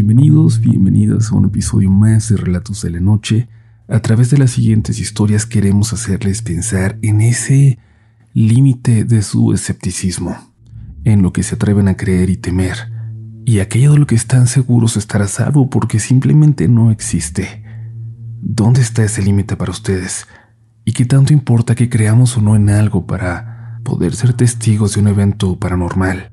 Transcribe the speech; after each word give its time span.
Bienvenidos, 0.00 0.60
bienvenidas 0.60 1.32
a 1.32 1.34
un 1.34 1.46
episodio 1.46 1.90
más 1.90 2.28
de 2.28 2.36
Relatos 2.36 2.82
de 2.82 2.90
la 2.90 3.00
Noche. 3.00 3.48
A 3.88 3.98
través 3.98 4.30
de 4.30 4.38
las 4.38 4.52
siguientes 4.52 5.00
historias 5.00 5.44
queremos 5.44 5.92
hacerles 5.92 6.40
pensar 6.40 7.00
en 7.02 7.20
ese 7.20 7.80
límite 8.32 9.02
de 9.04 9.22
su 9.22 9.52
escepticismo, 9.52 10.36
en 11.02 11.22
lo 11.22 11.32
que 11.32 11.42
se 11.42 11.56
atreven 11.56 11.88
a 11.88 11.96
creer 11.96 12.30
y 12.30 12.36
temer, 12.36 12.76
y 13.44 13.58
aquello 13.58 13.90
de 13.90 13.98
lo 13.98 14.06
que 14.06 14.14
están 14.14 14.46
seguros 14.46 14.96
estar 14.96 15.20
a 15.20 15.26
salvo 15.26 15.68
porque 15.68 15.98
simplemente 15.98 16.68
no 16.68 16.92
existe. 16.92 17.64
¿Dónde 18.40 18.82
está 18.82 19.02
ese 19.02 19.20
límite 19.20 19.56
para 19.56 19.72
ustedes? 19.72 20.28
¿Y 20.84 20.92
qué 20.92 21.06
tanto 21.06 21.32
importa 21.32 21.74
que 21.74 21.88
creamos 21.88 22.36
o 22.36 22.40
no 22.40 22.54
en 22.54 22.70
algo 22.70 23.04
para 23.04 23.80
poder 23.82 24.14
ser 24.14 24.32
testigos 24.32 24.94
de 24.94 25.00
un 25.00 25.08
evento 25.08 25.58
paranormal? 25.58 26.30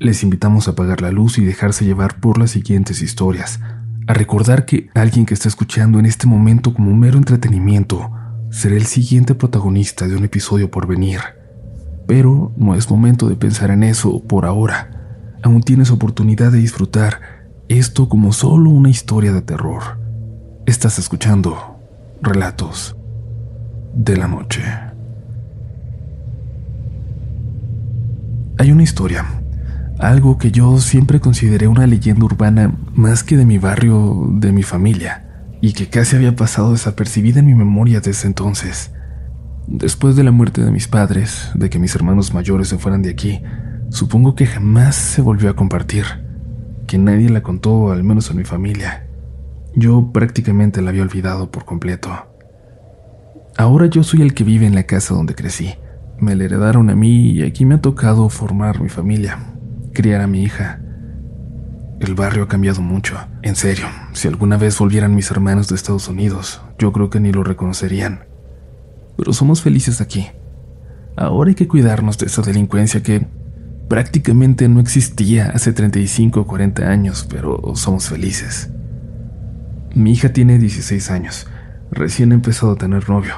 Les 0.00 0.22
invitamos 0.22 0.68
a 0.68 0.72
apagar 0.72 1.02
la 1.02 1.10
luz 1.10 1.38
y 1.38 1.44
dejarse 1.44 1.84
llevar 1.84 2.20
por 2.20 2.38
las 2.38 2.52
siguientes 2.52 3.02
historias, 3.02 3.58
a 4.06 4.14
recordar 4.14 4.64
que 4.64 4.88
alguien 4.94 5.26
que 5.26 5.34
está 5.34 5.48
escuchando 5.48 5.98
en 5.98 6.06
este 6.06 6.28
momento 6.28 6.72
como 6.72 6.92
un 6.92 7.00
mero 7.00 7.18
entretenimiento 7.18 8.12
será 8.50 8.76
el 8.76 8.86
siguiente 8.86 9.34
protagonista 9.34 10.06
de 10.06 10.14
un 10.14 10.24
episodio 10.24 10.70
por 10.70 10.86
venir. 10.86 11.18
Pero 12.06 12.52
no 12.56 12.76
es 12.76 12.88
momento 12.88 13.28
de 13.28 13.34
pensar 13.34 13.72
en 13.72 13.82
eso 13.82 14.22
por 14.22 14.46
ahora. 14.46 15.34
Aún 15.42 15.62
tienes 15.62 15.90
oportunidad 15.90 16.52
de 16.52 16.58
disfrutar 16.58 17.20
esto 17.68 18.08
como 18.08 18.32
solo 18.32 18.70
una 18.70 18.90
historia 18.90 19.32
de 19.32 19.42
terror. 19.42 19.82
Estás 20.64 21.00
escuchando 21.00 21.76
Relatos 22.22 22.96
de 23.94 24.16
la 24.16 24.28
Noche. 24.28 24.62
Hay 28.58 28.70
una 28.70 28.84
historia 28.84 29.37
algo 29.98 30.38
que 30.38 30.52
yo 30.52 30.78
siempre 30.78 31.20
consideré 31.20 31.66
una 31.66 31.86
leyenda 31.86 32.24
urbana 32.24 32.72
más 32.94 33.24
que 33.24 33.36
de 33.36 33.44
mi 33.44 33.58
barrio, 33.58 34.28
de 34.34 34.52
mi 34.52 34.62
familia, 34.62 35.24
y 35.60 35.72
que 35.72 35.88
casi 35.88 36.16
había 36.16 36.36
pasado 36.36 36.72
desapercibida 36.72 37.40
en 37.40 37.46
mi 37.46 37.54
memoria 37.54 38.00
desde 38.00 38.28
entonces. 38.28 38.92
Después 39.66 40.14
de 40.16 40.22
la 40.22 40.30
muerte 40.30 40.62
de 40.62 40.70
mis 40.70 40.86
padres, 40.86 41.50
de 41.54 41.68
que 41.68 41.78
mis 41.78 41.94
hermanos 41.94 42.32
mayores 42.32 42.68
se 42.68 42.78
fueran 42.78 43.02
de 43.02 43.10
aquí, 43.10 43.42
supongo 43.90 44.34
que 44.34 44.46
jamás 44.46 44.94
se 44.94 45.20
volvió 45.20 45.50
a 45.50 45.56
compartir, 45.56 46.04
que 46.86 46.96
nadie 46.96 47.28
la 47.28 47.42
contó, 47.42 47.90
al 47.90 48.04
menos 48.04 48.30
en 48.30 48.36
mi 48.36 48.44
familia. 48.44 49.06
Yo 49.74 50.10
prácticamente 50.12 50.80
la 50.80 50.90
había 50.90 51.02
olvidado 51.02 51.50
por 51.50 51.64
completo. 51.64 52.10
Ahora 53.56 53.86
yo 53.86 54.04
soy 54.04 54.22
el 54.22 54.32
que 54.32 54.44
vive 54.44 54.66
en 54.66 54.74
la 54.76 54.84
casa 54.84 55.14
donde 55.14 55.34
crecí. 55.34 55.74
Me 56.20 56.36
la 56.36 56.44
heredaron 56.44 56.88
a 56.88 56.94
mí 56.96 57.30
y 57.30 57.42
aquí 57.42 57.64
me 57.64 57.74
ha 57.74 57.80
tocado 57.80 58.28
formar 58.28 58.80
mi 58.80 58.88
familia, 58.88 59.38
criar 59.98 60.20
a 60.20 60.28
mi 60.28 60.44
hija. 60.44 60.78
El 61.98 62.14
barrio 62.14 62.44
ha 62.44 62.48
cambiado 62.48 62.80
mucho. 62.80 63.18
En 63.42 63.56
serio, 63.56 63.86
si 64.12 64.28
alguna 64.28 64.56
vez 64.56 64.78
volvieran 64.78 65.16
mis 65.16 65.28
hermanos 65.32 65.66
de 65.66 65.74
Estados 65.74 66.06
Unidos, 66.06 66.62
yo 66.78 66.92
creo 66.92 67.10
que 67.10 67.18
ni 67.18 67.32
lo 67.32 67.42
reconocerían. 67.42 68.20
Pero 69.16 69.32
somos 69.32 69.60
felices 69.60 70.00
aquí. 70.00 70.28
Ahora 71.16 71.48
hay 71.48 71.56
que 71.56 71.66
cuidarnos 71.66 72.16
de 72.16 72.26
esa 72.26 72.42
delincuencia 72.42 73.02
que 73.02 73.26
prácticamente 73.88 74.68
no 74.68 74.78
existía 74.78 75.50
hace 75.50 75.72
35 75.72 76.42
o 76.42 76.46
40 76.46 76.88
años, 76.88 77.26
pero 77.28 77.60
somos 77.74 78.08
felices. 78.08 78.70
Mi 79.96 80.12
hija 80.12 80.32
tiene 80.32 80.58
16 80.58 81.10
años. 81.10 81.48
Recién 81.90 82.30
ha 82.30 82.36
empezado 82.36 82.74
a 82.74 82.76
tener 82.76 83.10
novio. 83.10 83.34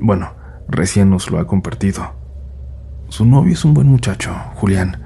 Bueno, 0.00 0.34
recién 0.68 1.08
nos 1.08 1.30
lo 1.30 1.38
ha 1.38 1.46
compartido. 1.46 2.14
Su 3.10 3.24
novio 3.24 3.52
es 3.52 3.64
un 3.64 3.74
buen 3.74 3.86
muchacho, 3.86 4.34
Julián 4.56 5.03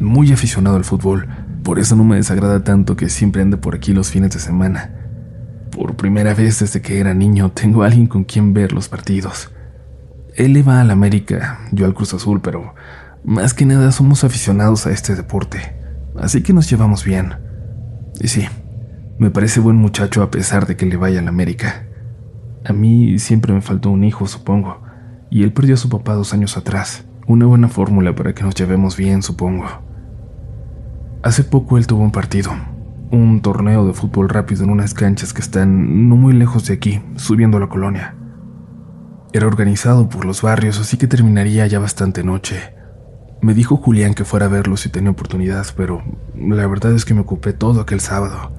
muy 0.00 0.32
aficionado 0.32 0.76
al 0.76 0.84
fútbol, 0.84 1.28
por 1.62 1.78
eso 1.78 1.96
no 1.96 2.04
me 2.04 2.16
desagrada 2.16 2.62
tanto 2.62 2.96
que 2.96 3.08
siempre 3.08 3.42
ande 3.42 3.56
por 3.56 3.74
aquí 3.74 3.92
los 3.92 4.10
fines 4.10 4.30
de 4.30 4.40
semana. 4.40 4.90
Por 5.70 5.96
primera 5.96 6.34
vez 6.34 6.60
desde 6.60 6.82
que 6.82 7.00
era 7.00 7.14
niño 7.14 7.50
tengo 7.50 7.82
a 7.82 7.86
alguien 7.86 8.06
con 8.06 8.24
quien 8.24 8.52
ver 8.52 8.72
los 8.72 8.88
partidos. 8.88 9.50
Él 10.36 10.52
le 10.52 10.62
va 10.62 10.80
al 10.80 10.90
América, 10.90 11.60
yo 11.72 11.86
al 11.86 11.94
Cruz 11.94 12.12
Azul, 12.14 12.40
pero 12.40 12.74
más 13.24 13.54
que 13.54 13.66
nada 13.66 13.92
somos 13.92 14.24
aficionados 14.24 14.86
a 14.86 14.90
este 14.90 15.14
deporte, 15.14 15.74
así 16.18 16.42
que 16.42 16.52
nos 16.52 16.68
llevamos 16.68 17.04
bien. 17.04 17.34
Y 18.20 18.28
sí, 18.28 18.46
me 19.18 19.30
parece 19.30 19.60
buen 19.60 19.76
muchacho 19.76 20.22
a 20.22 20.30
pesar 20.30 20.66
de 20.66 20.76
que 20.76 20.86
le 20.86 20.96
vaya 20.96 21.20
al 21.20 21.28
América. 21.28 21.86
A 22.64 22.72
mí 22.72 23.18
siempre 23.18 23.52
me 23.52 23.60
faltó 23.60 23.90
un 23.90 24.04
hijo, 24.04 24.26
supongo, 24.26 24.82
y 25.30 25.44
él 25.44 25.52
perdió 25.52 25.74
a 25.74 25.78
su 25.78 25.88
papá 25.88 26.14
dos 26.14 26.32
años 26.32 26.56
atrás. 26.56 27.04
Una 27.26 27.46
buena 27.46 27.68
fórmula 27.68 28.14
para 28.14 28.34
que 28.34 28.42
nos 28.42 28.54
llevemos 28.54 28.96
bien, 28.96 29.22
supongo. 29.22 29.83
Hace 31.24 31.42
poco 31.42 31.78
él 31.78 31.86
tuvo 31.86 32.02
un 32.02 32.10
partido, 32.10 32.50
un 33.10 33.40
torneo 33.40 33.86
de 33.86 33.94
fútbol 33.94 34.28
rápido 34.28 34.62
en 34.62 34.68
unas 34.68 34.92
canchas 34.92 35.32
que 35.32 35.40
están 35.40 36.06
no 36.06 36.16
muy 36.16 36.34
lejos 36.34 36.66
de 36.66 36.74
aquí, 36.74 37.00
subiendo 37.16 37.56
a 37.56 37.60
la 37.60 37.70
colonia. 37.70 38.14
Era 39.32 39.46
organizado 39.46 40.10
por 40.10 40.26
los 40.26 40.42
barrios, 40.42 40.78
así 40.78 40.98
que 40.98 41.06
terminaría 41.06 41.66
ya 41.66 41.78
bastante 41.78 42.22
noche. 42.22 42.74
Me 43.40 43.54
dijo 43.54 43.78
Julián 43.78 44.12
que 44.12 44.26
fuera 44.26 44.44
a 44.44 44.50
verlo 44.50 44.76
si 44.76 44.90
tenía 44.90 45.12
oportunidad, 45.12 45.66
pero 45.74 46.02
la 46.36 46.66
verdad 46.66 46.92
es 46.92 47.06
que 47.06 47.14
me 47.14 47.22
ocupé 47.22 47.54
todo 47.54 47.80
aquel 47.80 48.00
sábado. 48.00 48.52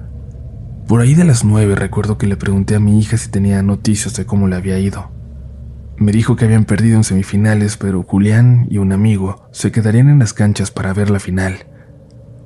Por 0.88 1.00
ahí 1.00 1.14
de 1.14 1.22
las 1.22 1.44
nueve 1.44 1.76
recuerdo 1.76 2.18
que 2.18 2.26
le 2.26 2.36
pregunté 2.36 2.74
a 2.74 2.80
mi 2.80 2.98
hija 2.98 3.16
si 3.16 3.30
tenía 3.30 3.62
noticias 3.62 4.16
de 4.16 4.26
cómo 4.26 4.48
le 4.48 4.56
había 4.56 4.80
ido. 4.80 5.12
Me 5.98 6.10
dijo 6.10 6.34
que 6.34 6.46
habían 6.46 6.64
perdido 6.64 6.96
en 6.96 7.04
semifinales, 7.04 7.76
pero 7.76 8.02
Julián 8.02 8.66
y 8.68 8.78
un 8.78 8.90
amigo 8.90 9.46
se 9.52 9.70
quedarían 9.70 10.08
en 10.08 10.18
las 10.18 10.32
canchas 10.32 10.72
para 10.72 10.92
ver 10.92 11.10
la 11.10 11.20
final. 11.20 11.58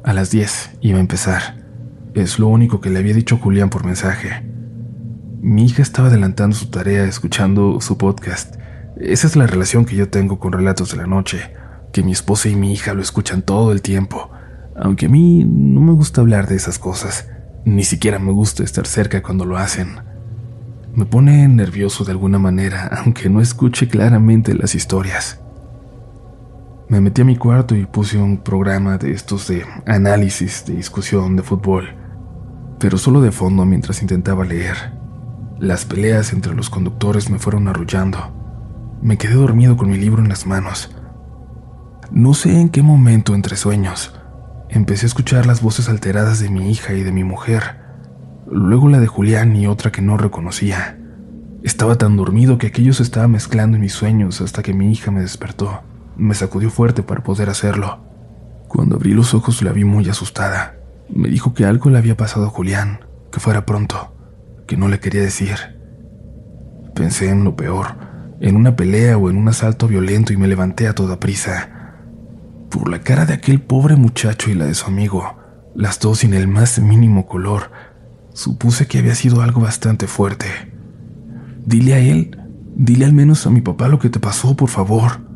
A 0.03 0.15
las 0.15 0.31
10 0.31 0.79
iba 0.81 0.97
a 0.97 1.03
empezar. 1.03 1.57
Es 2.15 2.39
lo 2.39 2.49
único 2.49 2.81
que 2.81 2.89
le 2.89 2.99
había 2.99 3.13
dicho 3.13 3.37
Julián 3.37 3.69
por 3.69 3.85
mensaje. 3.85 4.43
Mi 5.43 5.67
hija 5.67 5.83
estaba 5.83 6.09
adelantando 6.09 6.57
su 6.57 6.71
tarea 6.71 7.05
escuchando 7.05 7.83
su 7.83 7.99
podcast. 7.99 8.57
Esa 8.99 9.27
es 9.27 9.37
la 9.37 9.47
relación 9.47 9.85
que 9.85 9.97
yo 9.97 10.09
tengo 10.09 10.39
con 10.39 10.53
Relatos 10.53 10.93
de 10.93 10.97
la 10.97 11.07
Noche, 11.07 11.53
que 11.93 12.03
mi 12.03 12.13
esposa 12.13 12.49
y 12.49 12.57
mi 12.57 12.73
hija 12.73 12.95
lo 12.95 13.03
escuchan 13.03 13.43
todo 13.43 13.73
el 13.73 13.83
tiempo, 13.83 14.31
aunque 14.75 15.07
a 15.07 15.11
mí 15.11 15.45
no 15.45 15.83
me 15.83 15.93
gusta 15.93 16.23
hablar 16.23 16.47
de 16.49 16.57
esas 16.57 16.79
cosas, 16.79 17.29
ni 17.67 17.85
siquiera 17.85 18.19
me 18.19 18.33
gusta 18.33 18.65
estar 18.65 18.87
cerca 18.87 19.23
cuando 19.23 19.45
lo 19.45 19.59
hacen. 19.59 20.01
Me 20.95 21.05
pone 21.05 21.47
nervioso 21.47 22.05
de 22.05 22.13
alguna 22.13 22.39
manera, 22.39 22.87
aunque 22.87 23.29
no 23.29 23.43
escuche 23.43 23.87
claramente 23.87 24.55
las 24.55 24.75
historias. 24.75 25.41
Me 26.91 27.01
metí 27.01 27.23
a 27.23 27.25
mi 27.25 27.37
cuarto 27.37 27.77
y 27.77 27.87
puse 27.87 28.19
un 28.19 28.39
programa 28.39 28.99
de 28.99 29.13
estos 29.13 29.47
de 29.47 29.65
análisis, 29.87 30.65
de 30.67 30.75
discusión, 30.75 31.37
de 31.37 31.45
fútbol, 31.45 31.95
pero 32.81 32.99
solo 32.99 33.21
de 33.21 33.31
fondo 33.31 33.65
mientras 33.65 34.03
intentaba 34.03 34.45
leer. 34.45 34.75
Las 35.61 35.85
peleas 35.85 36.33
entre 36.33 36.53
los 36.53 36.69
conductores 36.69 37.31
me 37.31 37.39
fueron 37.39 37.69
arrullando. 37.69 38.99
Me 39.03 39.19
quedé 39.19 39.35
dormido 39.35 39.77
con 39.77 39.89
mi 39.89 39.99
libro 39.99 40.21
en 40.21 40.29
las 40.29 40.49
manos. 40.49 40.93
No 42.11 42.35
sé 42.35 42.61
en 42.61 42.71
qué 42.71 42.83
momento, 42.83 43.37
entre 43.37 43.55
sueños, 43.55 44.13
empecé 44.69 45.07
a 45.07 45.11
escuchar 45.11 45.47
las 45.47 45.63
voces 45.63 45.89
alteradas 45.89 46.41
de 46.41 46.51
mi 46.51 46.73
hija 46.73 46.93
y 46.95 47.05
de 47.05 47.13
mi 47.13 47.23
mujer, 47.23 47.83
luego 48.51 48.89
la 48.89 48.99
de 48.99 49.07
Julián 49.07 49.55
y 49.55 49.69
otra 49.69 49.93
que 49.93 50.03
no 50.03 50.17
reconocía. 50.17 50.99
Estaba 51.63 51.95
tan 51.95 52.17
dormido 52.17 52.59
que 52.59 52.67
aquello 52.67 52.93
se 52.95 53.05
estaba 53.05 53.29
mezclando 53.29 53.77
en 53.77 53.83
mis 53.83 53.93
sueños 53.93 54.41
hasta 54.41 54.65
que 54.65 54.75
mi 54.75 54.91
hija 54.91 55.13
me 55.13 55.21
despertó. 55.21 55.83
Me 56.17 56.35
sacudió 56.35 56.71
fuerte 56.71 57.03
para 57.03 57.23
poder 57.23 57.49
hacerlo. 57.49 58.01
Cuando 58.69 58.97
abrí 58.97 59.15
los 59.15 59.35
ojos 59.35 59.63
la 59.63 59.73
vi 59.73 59.85
muy 59.85 60.09
asustada. 60.09 60.77
Me 61.09 61.29
dijo 61.29 61.55
que 61.55 61.65
algo 61.65 61.91
le 61.91 61.99
había 61.99 62.17
pasado 62.17 62.47
a 62.47 62.51
Julián, 62.51 63.01
que 63.33 63.41
fuera 63.41 63.67
pronto, 63.67 64.15
que 64.67 64.77
no 64.77 64.89
le 64.89 65.01
quería 65.01 65.23
decir. 65.23 65.57
Pensé 66.95 67.31
en 67.31 67.43
lo 67.43 67.57
peor, 67.57 67.97
en 68.41 68.57
una 68.57 68.77
pelea 68.77 69.19
o 69.19 69.29
en 69.29 69.37
un 69.37 69.49
asalto 69.49 69.89
violento 69.89 70.33
y 70.33 70.37
me 70.37 70.47
levanté 70.47 70.87
a 70.87 70.95
toda 70.95 71.19
prisa. 71.19 71.97
Por 72.71 72.91
la 72.91 73.01
cara 73.01 73.27
de 73.27 73.35
aquel 73.35 73.61
pobre 73.61 73.97
muchacho 73.97 74.51
y 74.51 74.55
la 74.55 74.67
de 74.67 74.75
su 74.75 74.87
amigo, 74.87 75.37
las 75.75 75.99
dos 75.99 76.19
sin 76.19 76.35
el 76.35 76.47
más 76.47 76.79
mínimo 76.79 77.27
color, 77.27 77.73
supuse 78.35 78.87
que 78.87 78.99
había 78.99 79.15
sido 79.15 79.43
algo 79.43 79.61
bastante 79.61 80.07
fuerte. 80.07 80.47
Dile 81.67 81.95
a 81.95 81.99
él, 81.99 82.39
dile 82.77 83.05
al 83.05 83.13
menos 83.13 83.47
a 83.47 83.51
mi 83.51 83.63
papá 83.63 83.89
lo 83.89 83.99
que 83.99 84.11
te 84.11 84.21
pasó, 84.21 84.55
por 84.55 84.69
favor 84.69 85.30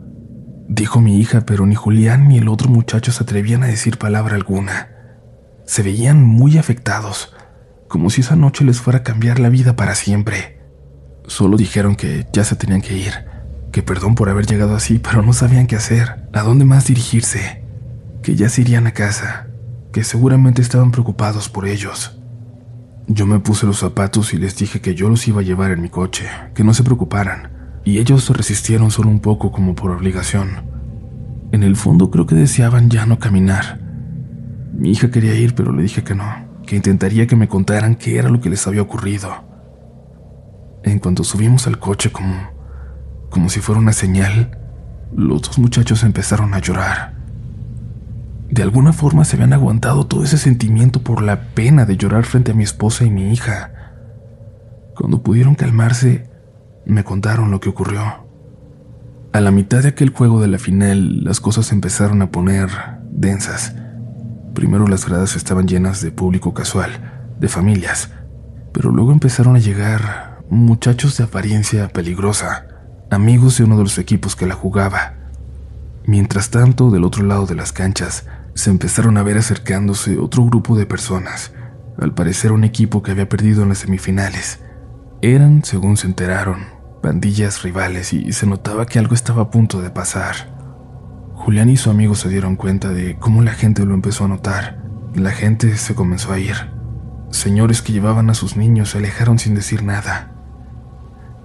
dijo 0.69 1.01
mi 1.01 1.19
hija, 1.19 1.43
pero 1.43 1.67
ni 1.67 1.75
Julián 1.75 2.29
ni 2.29 2.39
el 2.39 2.49
otro 2.49 2.69
muchacho 2.69 3.13
se 3.13 3.23
atrevían 3.23 3.63
a 3.63 3.69
decir 3.69 3.99
palabra 3.99 4.35
alguna. 4.35 4.91
Se 5.67 5.83
veían 5.83 6.23
muy 6.23 6.59
afectados, 6.59 7.35
como 7.89 8.11
si 8.11 8.23
esa 8.23 8.37
noche 8.37 8.65
les 8.65 8.81
fuera 8.81 9.01
a 9.01 9.03
cambiar 9.03 9.39
la 9.39 9.49
vida 9.49 9.77
para 9.77 9.95
siempre. 9.95 10.61
Solo 11.27 11.57
dijeron 11.57 11.97
que 11.97 12.27
ya 12.33 12.45
se 12.45 12.57
tenían 12.57 12.83
que 12.83 12.97
ir, 12.97 13.13
que 13.73 13.83
perdón 13.83 14.15
por 14.15 14.29
haber 14.29 14.47
llegado 14.47 14.75
así, 14.75 14.99
pero 14.99 15.23
no 15.23 15.33
sabían 15.33 15.67
qué 15.67 15.77
hacer, 15.77 16.29
a 16.33 16.43
dónde 16.43 16.65
más 16.65 16.87
dirigirse, 16.87 17.63
que 18.23 18.37
ya 18.37 18.49
se 18.49 18.61
irían 18.61 18.87
a 18.87 18.93
casa, 18.93 19.47
que 19.93 20.05
seguramente 20.05 20.61
estaban 20.61 20.91
preocupados 20.91 21.49
por 21.49 21.67
ellos. 21.67 22.19
Yo 23.07 23.27
me 23.27 23.39
puse 23.39 23.67
los 23.67 23.79
zapatos 23.79 24.33
y 24.33 24.39
les 24.39 24.57
dije 24.57 24.81
que 24.81 24.95
yo 24.95 25.09
los 25.09 25.27
iba 25.29 25.41
a 25.41 25.45
llevar 25.45 25.71
en 25.71 25.83
mi 25.83 25.89
coche, 25.89 26.29
que 26.55 26.65
no 26.65 26.73
se 26.75 26.85
preocuparan, 26.85 27.54
y 27.85 27.99
ellos 27.99 28.31
resistieron 28.31 28.91
solo 28.91 29.11
un 29.11 29.21
poco 29.21 29.53
como 29.53 29.75
por 29.75 29.91
obligación. 29.91 30.65
En 31.53 31.63
el 31.63 31.77
fondo 31.77 32.11
creo 32.11 32.27
que 32.27 32.35
deseaban 32.35 32.89
ya 32.89 33.07
no 33.07 33.19
caminar. 33.19 33.79
Mi 34.73 34.91
hija 34.91 35.11
quería 35.11 35.35
ir, 35.35 35.55
pero 35.55 35.73
le 35.73 35.83
dije 35.83 36.03
que 36.03 36.15
no, 36.15 36.25
que 36.67 36.77
intentaría 36.77 37.27
que 37.27 37.37
me 37.37 37.47
contaran 37.47 37.95
qué 37.95 38.19
era 38.19 38.31
lo 38.31 38.41
que 38.41 38.51
les 38.51 38.67
había 38.67 38.83
ocurrido. 38.83 39.31
En 40.83 40.99
cuanto 40.99 41.25
subimos 41.25 41.67
al 41.67 41.79
coche 41.79 42.11
como, 42.11 42.35
como 43.31 43.49
si 43.49 43.61
fuera 43.61 43.81
una 43.81 43.93
señal, 43.93 44.59
los 45.15 45.43
dos 45.43 45.59
muchachos 45.59 46.03
empezaron 46.03 46.55
a 46.55 46.59
llorar. 46.59 47.15
De 48.51 48.63
alguna 48.63 48.93
forma 48.93 49.25
se 49.25 49.37
habían 49.37 49.53
aguantado 49.53 50.07
todo 50.07 50.25
ese 50.25 50.39
sentimiento 50.39 51.03
por 51.03 51.23
la 51.23 51.55
pena 51.55 51.87
de 51.87 51.97
llorar 51.97 52.25
frente 52.25 52.53
a 52.53 52.55
mi 52.55 52.65
esposa 52.65 53.05
y 53.05 53.11
mi 53.11 53.33
hija. 53.33 53.73
Cuando 54.95 55.23
pudieron 55.23 55.55
calmarse, 55.55 56.34
me 56.87 57.05
contaron 57.05 57.51
lo 57.51 57.61
que 57.61 57.69
ocurrió. 57.69 58.25
A 59.33 59.41
la 59.41 59.51
mitad 59.51 59.83
de 59.83 59.89
aquel 59.89 60.11
juego 60.11 60.41
de 60.41 60.49
la 60.49 60.59
final, 60.59 61.25
las 61.25 61.41
cosas 61.41 61.73
empezaron 61.73 62.23
a 62.23 62.31
poner 62.31 62.69
densas. 63.11 63.75
Primero 64.55 64.87
las 64.87 65.07
gradas 65.07 65.35
estaban 65.35 65.67
llenas 65.67 66.01
de 66.01 66.13
público 66.13 66.55
casual, 66.55 67.33
de 67.41 67.49
familias, 67.49 68.11
pero 68.73 68.91
luego 68.91 69.13
empezaron 69.13 69.57
a 69.57 69.59
llegar 69.59 70.41
muchachos 70.51 71.17
de 71.17 71.25
apariencia 71.25 71.89
peligrosa, 71.89 72.67
amigos 73.11 73.59
de 73.59 73.65
uno 73.65 73.77
de 73.77 73.83
los 73.85 73.99
equipos 73.99 74.37
que 74.37 74.47
la 74.47 74.55
jugaba. 74.55 75.15
Mientras 76.07 76.51
tanto, 76.51 76.91
del 76.91 77.05
otro 77.05 77.25
lado 77.25 77.47
de 77.47 77.55
las 77.55 77.73
canchas, 77.73 78.27
se 78.55 78.71
empezaron 78.71 79.17
a 79.17 79.23
ver 79.23 79.39
acercándose 79.39 80.19
otro 80.19 80.45
grupo 80.45 80.77
de 80.77 80.87
personas, 80.87 81.53
al 81.99 82.15
parecer 82.15 82.53
un 82.53 82.63
equipo 82.63 83.03
que 83.03 83.13
había 83.13 83.29
perdido 83.29 83.63
en 83.63 83.71
las 83.71 83.79
semifinales. 83.79 84.61
Eran, 85.23 85.65
según 85.65 85.97
se 85.97 86.07
enteraron, 86.07 86.74
pandillas 87.05 87.63
rivales 87.63 88.15
y 88.15 88.33
se 88.33 88.47
notaba 88.47 88.87
que 88.87 88.99
algo 88.99 89.15
estaba 89.15 89.43
a 89.43 89.51
punto 89.51 89.83
de 89.83 89.91
pasar. 89.91 90.55
Julián 91.35 91.69
y 91.69 91.77
su 91.77 91.91
amigo 91.91 92.15
se 92.15 92.31
dieron 92.31 92.57
cuenta 92.57 92.89
de 92.89 93.19
cómo 93.19 93.43
la 93.43 93.53
gente 93.53 93.85
lo 93.85 93.93
empezó 93.93 94.25
a 94.25 94.29
notar. 94.29 94.83
La 95.15 95.31
gente 95.31 95.77
se 95.77 95.95
comenzó 95.95 96.33
a 96.33 96.39
ir. 96.39 96.55
Señores 97.31 97.83
que 97.83 97.93
llevaban 97.93 98.31
a 98.31 98.35
sus 98.35 98.57
niños 98.57 98.89
se 98.89 98.99
alejaron 98.99 99.39
sin 99.39 99.55
decir 99.55 99.83
nada. 99.83 100.33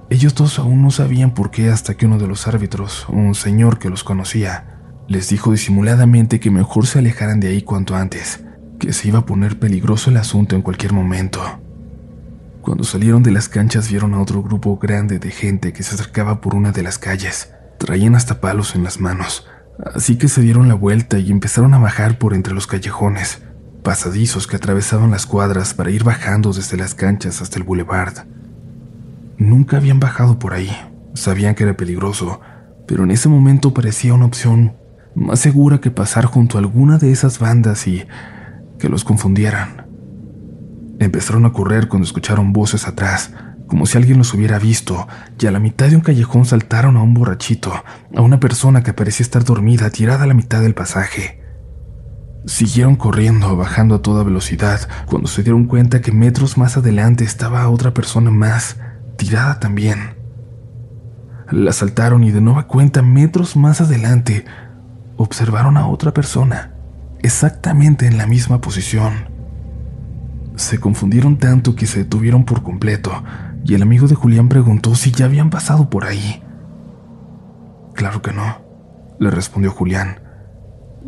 Ellos 0.09 0.33
dos 0.33 0.59
aún 0.59 0.81
no 0.81 0.91
sabían 0.91 1.33
por 1.33 1.51
qué 1.51 1.69
hasta 1.69 1.95
que 1.95 2.05
uno 2.05 2.17
de 2.17 2.27
los 2.27 2.47
árbitros, 2.47 3.05
un 3.09 3.35
señor 3.35 3.79
que 3.79 3.89
los 3.89 4.05
conocía, 4.05 4.79
les 5.09 5.27
dijo 5.27 5.51
disimuladamente 5.51 6.39
que 6.39 6.51
mejor 6.51 6.87
se 6.87 6.99
alejaran 6.99 7.41
de 7.41 7.49
ahí 7.49 7.63
cuanto 7.63 7.97
antes, 7.97 8.45
que 8.79 8.93
se 8.93 9.09
iba 9.09 9.19
a 9.19 9.25
poner 9.25 9.59
peligroso 9.59 10.09
el 10.09 10.15
asunto 10.15 10.55
en 10.55 10.61
cualquier 10.61 10.93
momento. 10.93 11.58
Cuando 12.61 12.83
salieron 12.83 13.23
de 13.23 13.31
las 13.31 13.49
canchas 13.49 13.89
vieron 13.89 14.13
a 14.13 14.21
otro 14.21 14.43
grupo 14.43 14.77
grande 14.77 15.19
de 15.19 15.31
gente 15.31 15.73
que 15.73 15.83
se 15.83 15.95
acercaba 15.95 16.41
por 16.41 16.55
una 16.55 16.71
de 16.71 16.83
las 16.83 16.97
calles. 16.97 17.53
Traían 17.77 18.15
hasta 18.15 18.41
palos 18.41 18.75
en 18.75 18.83
las 18.83 18.99
manos, 18.99 19.47
Así 19.83 20.17
que 20.17 20.27
se 20.27 20.41
dieron 20.41 20.67
la 20.67 20.73
vuelta 20.73 21.19
y 21.19 21.31
empezaron 21.31 21.73
a 21.73 21.79
bajar 21.79 22.17
por 22.17 22.33
entre 22.33 22.53
los 22.53 22.67
callejones, 22.67 23.41
pasadizos 23.81 24.45
que 24.45 24.57
atravesaban 24.57 25.09
las 25.09 25.25
cuadras 25.25 25.73
para 25.73 25.89
ir 25.89 26.03
bajando 26.03 26.51
desde 26.51 26.75
las 26.75 26.95
canchas 26.95 27.41
hasta 27.41 27.57
el 27.57 27.63
boulevard. 27.63 28.25
Nunca 29.37 29.77
habían 29.77 30.01
bajado 30.01 30.37
por 30.37 30.53
ahí, 30.53 30.69
sabían 31.13 31.55
que 31.55 31.63
era 31.63 31.77
peligroso, 31.77 32.41
pero 32.87 33.05
en 33.05 33.11
ese 33.11 33.29
momento 33.29 33.73
parecía 33.73 34.13
una 34.13 34.25
opción 34.25 34.75
más 35.15 35.39
segura 35.39 35.79
que 35.79 35.91
pasar 35.91 36.25
junto 36.25 36.57
a 36.57 36.61
alguna 36.61 36.97
de 36.97 37.13
esas 37.13 37.39
bandas 37.39 37.87
y 37.87 38.05
que 38.79 38.89
los 38.89 39.05
confundieran. 39.05 39.88
Empezaron 40.99 41.45
a 41.45 41.53
correr 41.53 41.87
cuando 41.87 42.05
escucharon 42.05 42.51
voces 42.51 42.87
atrás, 42.87 43.31
como 43.67 43.85
si 43.85 43.97
alguien 43.97 44.17
los 44.17 44.33
hubiera 44.33 44.59
visto, 44.59 45.07
y 45.39 45.45
a 45.45 45.51
la 45.51 45.59
mitad 45.59 45.87
de 45.87 45.95
un 45.95 46.01
callejón 46.01 46.43
saltaron 46.43 46.97
a 46.97 47.03
un 47.03 47.13
borrachito, 47.13 47.71
a 48.15 48.21
una 48.21 48.39
persona 48.39 48.83
que 48.83 48.93
parecía 48.93 49.23
estar 49.23 49.45
dormida 49.45 49.89
tirada 49.91 50.23
a 50.23 50.27
la 50.27 50.33
mitad 50.33 50.61
del 50.61 50.73
pasaje. 50.73 51.41
Siguieron 52.45 52.95
corriendo, 52.95 53.55
bajando 53.55 53.95
a 53.95 54.01
toda 54.01 54.23
velocidad, 54.23 54.89
cuando 55.05 55.27
se 55.27 55.43
dieron 55.43 55.65
cuenta 55.65 56.01
que 56.01 56.11
metros 56.11 56.57
más 56.57 56.77
adelante 56.77 57.23
estaba 57.23 57.69
otra 57.69 57.93
persona 57.93 58.31
más, 58.31 58.77
tirada 59.17 59.59
también. 59.59 60.17
La 61.49 61.71
saltaron 61.71 62.23
y 62.23 62.31
de 62.31 62.41
nueva 62.41 62.67
cuenta, 62.67 63.01
metros 63.01 63.55
más 63.55 63.81
adelante, 63.81 64.45
observaron 65.15 65.77
a 65.77 65.87
otra 65.87 66.13
persona, 66.13 66.73
exactamente 67.21 68.07
en 68.07 68.17
la 68.17 68.25
misma 68.25 68.61
posición. 68.61 69.28
Se 70.59 70.77
confundieron 70.77 71.37
tanto 71.37 71.73
que 71.73 71.87
se 71.87 71.99
detuvieron 71.99 72.43
por 72.43 72.63
completo, 72.63 73.23
y 73.63 73.75
el 73.75 73.81
amigo 73.81 74.07
de 74.07 74.15
Julián 74.15 74.49
preguntó 74.49 74.93
si 74.93 75.09
ya 75.09 75.23
habían 75.23 75.49
pasado 75.49 75.89
por 75.89 76.03
ahí. 76.03 76.43
Claro 77.93 78.21
que 78.21 78.33
no, 78.33 78.57
le 79.21 79.31
respondió 79.31 79.71
Julián. 79.71 80.19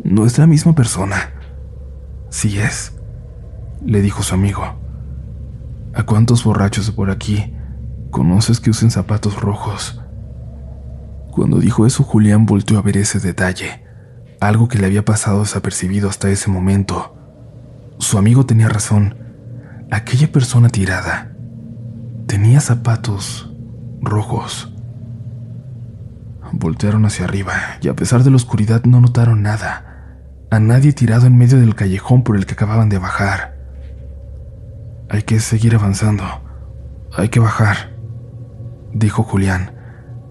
No 0.04 0.24
es 0.24 0.38
la 0.38 0.46
misma 0.46 0.74
persona. 0.74 1.34
Sí 2.30 2.58
es, 2.58 2.94
le 3.84 4.00
dijo 4.00 4.22
su 4.22 4.32
amigo. 4.32 4.64
¿A 5.94 6.04
cuántos 6.04 6.44
borrachos 6.44 6.86
de 6.86 6.92
por 6.92 7.10
aquí 7.10 7.54
conoces 8.10 8.58
que 8.58 8.70
usen 8.70 8.90
zapatos 8.90 9.38
rojos? 9.38 10.00
Cuando 11.30 11.58
dijo 11.58 11.84
eso, 11.84 12.04
Julián 12.04 12.46
volteó 12.46 12.78
a 12.78 12.82
ver 12.82 12.96
ese 12.96 13.20
detalle, 13.20 13.84
algo 14.40 14.68
que 14.68 14.78
le 14.78 14.86
había 14.86 15.04
pasado 15.04 15.40
desapercibido 15.40 16.08
hasta 16.08 16.30
ese 16.30 16.50
momento. 16.50 17.14
Su 17.98 18.16
amigo 18.16 18.46
tenía 18.46 18.70
razón. 18.70 19.21
Aquella 19.92 20.32
persona 20.32 20.70
tirada 20.70 21.32
Tenía 22.26 22.60
zapatos 22.60 23.52
rojos. 24.00 24.72
Voltearon 26.50 27.04
hacia 27.04 27.26
arriba 27.26 27.52
y 27.82 27.88
a 27.88 27.94
pesar 27.94 28.24
de 28.24 28.30
la 28.30 28.36
oscuridad 28.36 28.84
no 28.84 29.02
notaron 29.02 29.42
nada. 29.42 30.16
A 30.50 30.60
nadie 30.60 30.94
tirado 30.94 31.26
en 31.26 31.36
medio 31.36 31.60
del 31.60 31.74
callejón 31.74 32.22
por 32.22 32.36
el 32.38 32.46
que 32.46 32.54
acababan 32.54 32.88
de 32.88 32.96
bajar. 32.96 33.54
Hay 35.10 35.24
que 35.24 35.40
seguir 35.40 35.74
avanzando. 35.74 36.24
Hay 37.14 37.28
que 37.28 37.40
bajar, 37.40 37.94
dijo 38.94 39.22
Julián, 39.24 39.72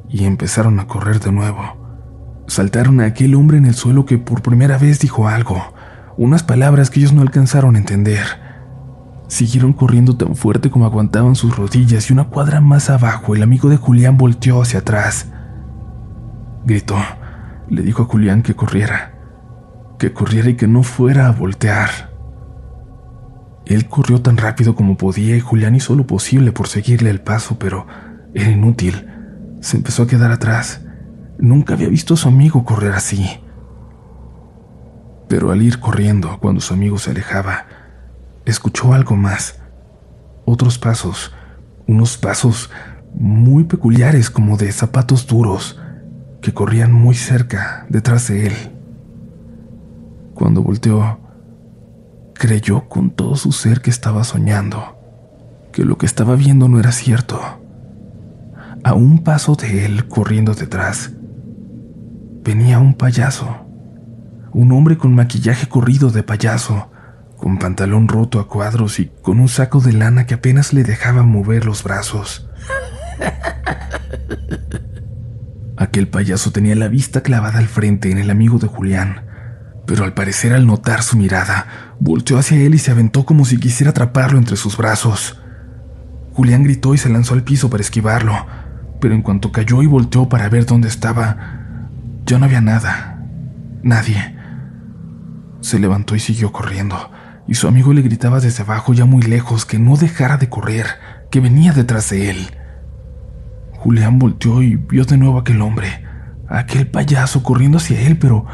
y 0.10 0.26
empezaron 0.26 0.80
a 0.80 0.88
correr 0.88 1.20
de 1.20 1.32
nuevo. 1.32 2.44
Saltaron 2.48 3.00
a 3.00 3.06
aquel 3.06 3.36
hombre 3.36 3.60
en 3.60 3.68
el 3.68 3.76
suelo 3.76 4.08
que 4.08 4.18
por 4.18 4.42
primera 4.42 4.80
vez 4.80 4.98
dijo 4.98 5.28
algo, 5.28 5.76
unas 6.18 6.42
palabras 6.42 6.90
que 6.90 7.00
ellos 7.00 7.14
no 7.14 7.22
alcanzaron 7.22 7.76
a 7.76 7.78
entender. 7.78 8.51
Siguieron 9.32 9.72
corriendo 9.72 10.18
tan 10.18 10.36
fuerte 10.36 10.70
como 10.70 10.84
aguantaban 10.86 11.36
sus 11.36 11.56
rodillas 11.56 12.10
y 12.10 12.14
una 12.14 12.26
cuadra 12.26 12.60
más 12.60 12.90
abajo 12.90 13.34
el 13.34 13.42
amigo 13.42 13.70
de 13.70 13.78
Julián 13.78 14.18
volteó 14.18 14.62
hacia 14.62 14.80
atrás. 14.80 15.32
Gritó, 16.66 16.98
le 17.70 17.82
dijo 17.82 18.04
a 18.04 18.08
Julián 18.08 18.44
que 18.44 18.56
corriera, 18.56 19.14
que 19.98 20.12
corriera 20.12 20.50
y 20.50 20.58
que 20.58 20.68
no 20.68 20.84
fuera 20.84 21.28
a 21.28 21.32
voltear. 21.32 22.12
Él 23.66 23.88
corrió 23.88 24.22
tan 24.22 24.36
rápido 24.36 24.76
como 24.76 24.98
podía 24.98 25.38
y 25.38 25.40
Julián 25.40 25.76
hizo 25.76 25.96
lo 25.96 26.06
posible 26.06 26.52
por 26.52 26.68
seguirle 26.68 27.10
el 27.10 27.22
paso, 27.22 27.58
pero 27.58 27.88
era 28.34 28.52
inútil. 28.52 29.08
Se 29.62 29.78
empezó 29.78 30.04
a 30.04 30.08
quedar 30.08 30.34
atrás. 30.34 30.82
Nunca 31.40 31.76
había 31.76 31.88
visto 31.88 32.16
a 32.16 32.18
su 32.18 32.28
amigo 32.28 32.66
correr 32.66 32.92
así. 32.92 33.40
Pero 35.30 35.52
al 35.52 35.62
ir 35.62 35.80
corriendo, 35.80 36.38
cuando 36.42 36.60
su 36.60 36.74
amigo 36.74 36.98
se 36.98 37.12
alejaba, 37.12 37.66
escuchó 38.46 38.94
algo 38.94 39.16
más. 39.16 39.60
Otros 40.46 40.78
pasos, 40.78 41.34
unos 41.88 42.18
pasos 42.18 42.70
muy 43.14 43.66
peculiares 43.66 44.30
como 44.30 44.58
de 44.58 44.72
zapatos 44.72 45.28
duros 45.28 45.80
que 46.42 46.54
corrían 46.54 46.92
muy 46.92 47.16
cerca 47.16 47.86
detrás 47.90 48.28
de 48.28 48.48
él. 48.48 48.54
Cuando 50.34 50.64
volteó, 50.64 51.20
creyó 52.34 52.90
con 52.90 53.12
todo 53.12 53.36
su 53.36 53.52
ser 53.52 53.82
que 53.82 53.92
estaba 53.92 54.24
soñando, 54.24 54.98
que 55.72 55.86
lo 55.86 55.98
que 55.98 56.08
estaba 56.08 56.36
viendo 56.36 56.68
no 56.68 56.80
era 56.80 56.92
cierto. 56.92 57.40
A 58.84 58.96
un 58.96 59.24
paso 59.24 59.56
de 59.56 59.86
él, 59.86 60.08
corriendo 60.08 60.56
detrás, 60.56 61.12
venía 62.44 62.80
un 62.80 62.96
payaso, 62.96 63.68
un 64.52 64.72
hombre 64.72 64.98
con 64.98 65.14
maquillaje 65.14 65.68
corrido 65.68 66.10
de 66.10 66.24
payaso, 66.24 66.90
con 67.42 67.58
pantalón 67.58 68.08
roto 68.08 68.40
a 68.40 68.48
cuadros 68.48 69.00
y 69.00 69.12
con 69.24 69.40
un 69.40 69.50
saco 69.50 69.82
de 69.82 69.94
lana 69.94 70.28
que 70.28 70.36
apenas 70.36 70.74
le 70.74 70.84
dejaba 70.84 71.24
mover 71.24 71.66
los 71.66 71.84
brazos. 71.84 72.48
Aquel 75.76 76.08
payaso 76.08 76.52
tenía 76.52 76.76
la 76.76 76.88
vista 76.88 77.22
clavada 77.22 77.58
al 77.58 77.68
frente 77.68 78.12
en 78.12 78.20
el 78.20 78.30
amigo 78.30 78.60
de 78.60 78.68
Julián, 78.68 79.26
pero 79.88 80.04
al 80.04 80.14
parecer 80.14 80.54
al 80.54 80.68
notar 80.68 81.02
su 81.02 81.18
mirada, 81.18 81.96
volteó 82.00 82.38
hacia 82.38 82.62
él 82.62 82.76
y 82.76 82.78
se 82.78 82.92
aventó 82.92 83.26
como 83.26 83.44
si 83.44 83.58
quisiera 83.58 83.90
atraparlo 83.90 84.38
entre 84.38 84.56
sus 84.56 84.78
brazos. 84.78 85.42
Julián 86.34 86.64
gritó 86.64 86.94
y 86.94 87.00
se 87.00 87.10
lanzó 87.10 87.34
al 87.34 87.44
piso 87.44 87.72
para 87.72 87.82
esquivarlo, 87.82 88.36
pero 89.00 89.16
en 89.16 89.24
cuanto 89.24 89.52
cayó 89.52 89.82
y 89.82 89.88
volteó 89.88 90.30
para 90.30 90.48
ver 90.48 90.68
dónde 90.68 90.90
estaba, 90.90 91.88
ya 92.24 92.38
no 92.38 92.46
había 92.46 92.62
nada, 92.62 93.26
nadie. 93.82 94.38
Se 95.62 95.80
levantó 95.80 96.16
y 96.16 96.20
siguió 96.20 96.52
corriendo 96.52 97.10
y 97.48 97.56
su 97.56 97.68
amigo 97.68 97.94
le 97.94 98.02
gritaba 98.02 98.40
desde 98.40 98.64
abajo 98.64 98.94
ya 98.94 99.06
muy 99.06 99.22
lejos 99.22 99.66
que 99.66 99.80
no 99.80 99.96
dejara 99.98 100.38
de 100.38 100.50
correr, 100.50 100.86
que 101.30 101.40
venía 101.40 101.74
detrás 101.74 102.10
de 102.10 102.30
él. 102.30 102.52
Julián 103.74 104.20
volteó 104.20 104.62
y 104.62 104.76
vio 104.76 105.06
de 105.06 105.18
nuevo 105.18 105.38
a 105.38 105.42
aquel 105.42 105.62
hombre, 105.62 106.06
aquel 106.48 106.88
payaso 106.88 107.42
corriendo 107.44 107.78
hacia 107.78 108.00
él, 108.02 108.18
pero 108.18 108.46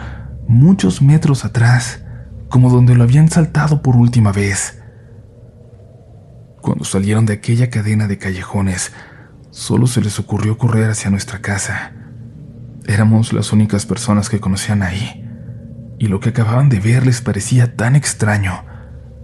muchos 0.48 1.02
metros 1.02 1.44
atrás, 1.44 2.04
como 2.50 2.70
donde 2.70 2.96
lo 2.96 3.04
habían 3.04 3.30
saltado 3.30 3.82
por 3.82 3.96
última 3.96 4.32
vez. 4.32 4.82
Cuando 6.62 6.86
salieron 6.86 7.26
de 7.26 7.34
aquella 7.34 7.70
cadena 7.70 8.08
de 8.08 8.18
callejones, 8.18 8.94
solo 9.52 9.88
se 9.88 10.02
les 10.02 10.20
ocurrió 10.20 10.58
correr 10.58 10.90
hacia 10.90 11.10
nuestra 11.10 11.40
casa. 11.40 11.92
Éramos 12.86 13.34
las 13.34 13.52
únicas 13.52 13.86
personas 13.86 14.30
que 14.30 14.40
conocían 14.40 14.82
ahí, 14.82 15.26
y 16.00 16.08
lo 16.08 16.20
que 16.20 16.30
acababan 16.30 16.70
de 16.70 16.80
ver 16.80 17.06
les 17.06 17.22
parecía 17.22 17.76
tan 17.76 17.96
extraño, 17.96 18.64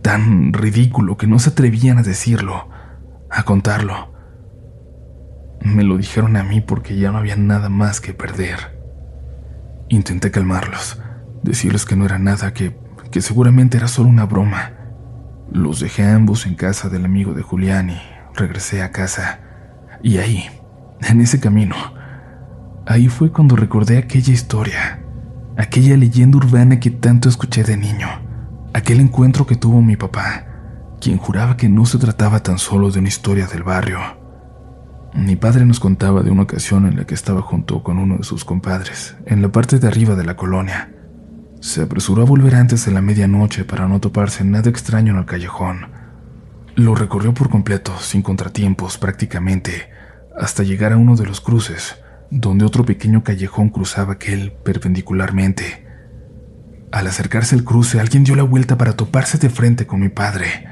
tan 0.03 0.53
ridículo 0.53 1.17
que 1.17 1.25
no 1.25 1.39
se 1.39 1.49
atrevían 1.49 1.97
a 1.97 2.03
decirlo, 2.03 2.69
a 3.31 3.43
contarlo. 3.43 4.13
Me 5.61 5.83
lo 5.83 5.97
dijeron 5.97 6.35
a 6.35 6.43
mí 6.43 6.61
porque 6.61 6.97
ya 6.97 7.11
no 7.11 7.17
había 7.17 7.37
nada 7.37 7.69
más 7.69 8.01
que 8.01 8.13
perder. 8.13 8.79
Intenté 9.89 10.29
calmarlos, 10.29 11.01
decirles 11.41 11.85
que 11.85 11.95
no 11.95 12.05
era 12.05 12.19
nada, 12.19 12.53
que, 12.53 12.77
que 13.09 13.21
seguramente 13.21 13.77
era 13.77 13.87
solo 13.87 14.09
una 14.09 14.25
broma. 14.25 14.73
Los 15.51 15.79
dejé 15.79 16.03
ambos 16.03 16.45
en 16.45 16.55
casa 16.55 16.89
del 16.89 17.05
amigo 17.05 17.33
de 17.33 17.41
Julián 17.41 17.89
y 17.89 18.01
regresé 18.35 18.83
a 18.83 18.91
casa. 18.91 19.39
Y 20.03 20.17
ahí, 20.17 20.49
en 21.01 21.21
ese 21.21 21.39
camino, 21.39 21.75
ahí 22.85 23.07
fue 23.07 23.31
cuando 23.31 23.55
recordé 23.55 23.97
aquella 23.97 24.33
historia, 24.33 25.01
aquella 25.57 25.95
leyenda 25.95 26.37
urbana 26.37 26.79
que 26.79 26.91
tanto 26.91 27.29
escuché 27.29 27.63
de 27.63 27.77
niño, 27.77 28.07
aquel 28.73 28.99
encuentro 28.99 29.45
que 29.45 29.55
tuvo 29.55 29.81
mi 29.81 29.95
papá, 29.95 30.45
quien 30.99 31.17
juraba 31.17 31.57
que 31.57 31.69
no 31.69 31.85
se 31.85 31.99
trataba 31.99 32.41
tan 32.41 32.57
solo 32.57 32.89
de 32.91 32.99
una 32.99 33.07
historia 33.07 33.45
del 33.45 33.63
barrio. 33.63 33.99
Mi 35.13 35.35
padre 35.35 35.65
nos 35.65 35.79
contaba 35.79 36.23
de 36.23 36.31
una 36.31 36.43
ocasión 36.43 36.87
en 36.87 36.97
la 36.97 37.05
que 37.05 37.13
estaba 37.13 37.41
junto 37.41 37.83
con 37.83 37.99
uno 37.99 38.17
de 38.17 38.23
sus 38.23 38.43
compadres, 38.43 39.15
en 39.25 39.43
la 39.43 39.51
parte 39.51 39.77
de 39.77 39.87
arriba 39.87 40.15
de 40.15 40.25
la 40.25 40.35
colonia. 40.35 40.91
Se 41.61 41.83
apresuró 41.83 42.23
a 42.23 42.25
volver 42.25 42.55
antes 42.55 42.85
de 42.85 42.91
la 42.91 43.01
medianoche 43.01 43.63
para 43.63 43.87
no 43.87 43.99
toparse 43.99 44.43
nada 44.43 44.69
extraño 44.69 45.13
en 45.13 45.19
el 45.19 45.25
callejón. 45.25 45.91
Lo 46.75 46.95
recorrió 46.95 47.33
por 47.33 47.49
completo, 47.49 47.93
sin 47.99 48.23
contratiempos 48.23 48.97
prácticamente, 48.97 49.89
hasta 50.35 50.63
llegar 50.63 50.93
a 50.93 50.97
uno 50.97 51.15
de 51.15 51.27
los 51.27 51.41
cruces, 51.41 51.99
donde 52.31 52.65
otro 52.65 52.83
pequeño 52.83 53.23
callejón 53.23 53.69
cruzaba 53.69 54.13
aquel 54.13 54.51
perpendicularmente. 54.51 55.82
Al 56.93 57.07
acercarse 57.07 57.55
al 57.55 57.63
cruce, 57.63 57.99
alguien 57.99 58.23
dio 58.23 58.35
la 58.35 58.43
vuelta 58.43 58.77
para 58.77 58.95
toparse 58.95 59.39
de 59.39 59.49
frente 59.49 59.87
con 59.87 59.99
mi 59.99 60.09
padre. 60.09 60.67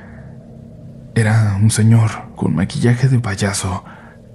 Era 1.16 1.58
un 1.60 1.72
señor 1.72 2.12
con 2.36 2.54
maquillaje 2.54 3.10
de 3.10 3.20
payaso, 3.20 3.84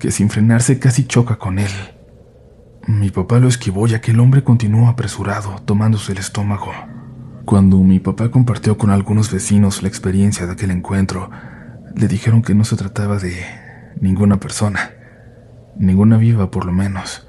que 0.00 0.10
sin 0.10 0.28
frenarse 0.28 0.80
casi 0.80 1.04
choca 1.04 1.36
con 1.36 1.60
él. 1.60 1.70
Mi 2.88 3.10
papá 3.10 3.38
lo 3.38 3.46
esquivó 3.46 3.86
y 3.86 3.94
aquel 3.94 4.18
hombre 4.18 4.42
continuó 4.42 4.88
apresurado, 4.88 5.60
tomándose 5.64 6.10
el 6.10 6.18
estómago. 6.18 6.72
Cuando 7.44 7.78
mi 7.78 8.00
papá 8.00 8.32
compartió 8.32 8.76
con 8.76 8.90
algunos 8.90 9.30
vecinos 9.30 9.80
la 9.82 9.88
experiencia 9.88 10.44
de 10.44 10.54
aquel 10.54 10.72
encuentro, 10.72 11.30
le 11.94 12.08
dijeron 12.08 12.42
que 12.42 12.56
no 12.56 12.64
se 12.64 12.74
trataba 12.74 13.18
de 13.18 13.36
ninguna 14.00 14.40
persona, 14.40 14.90
ninguna 15.76 16.16
viva 16.16 16.50
por 16.50 16.64
lo 16.64 16.72
menos. 16.72 17.28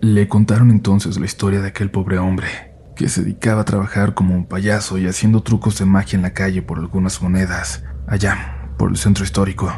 Le 0.00 0.28
contaron 0.28 0.70
entonces 0.70 1.20
la 1.20 1.26
historia 1.26 1.60
de 1.60 1.68
aquel 1.68 1.90
pobre 1.90 2.16
hombre, 2.16 2.69
que 3.00 3.08
se 3.08 3.22
dedicaba 3.22 3.62
a 3.62 3.64
trabajar 3.64 4.12
como 4.12 4.34
un 4.34 4.44
payaso 4.44 4.98
y 4.98 5.06
haciendo 5.06 5.42
trucos 5.42 5.78
de 5.78 5.86
magia 5.86 6.18
en 6.18 6.22
la 6.22 6.34
calle 6.34 6.60
por 6.60 6.78
algunas 6.78 7.22
monedas, 7.22 7.82
allá, 8.06 8.74
por 8.76 8.90
el 8.90 8.98
centro 8.98 9.24
histórico. 9.24 9.72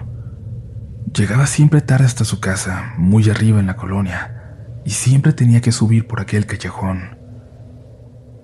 Llegaba 1.14 1.46
siempre 1.46 1.82
tarde 1.82 2.04
hasta 2.04 2.24
su 2.24 2.40
casa, 2.40 2.94
muy 2.98 3.30
arriba 3.30 3.60
en 3.60 3.68
la 3.68 3.76
colonia, 3.76 4.80
y 4.84 4.90
siempre 4.90 5.32
tenía 5.32 5.60
que 5.60 5.70
subir 5.70 6.08
por 6.08 6.20
aquel 6.20 6.46
callejón. 6.46 7.16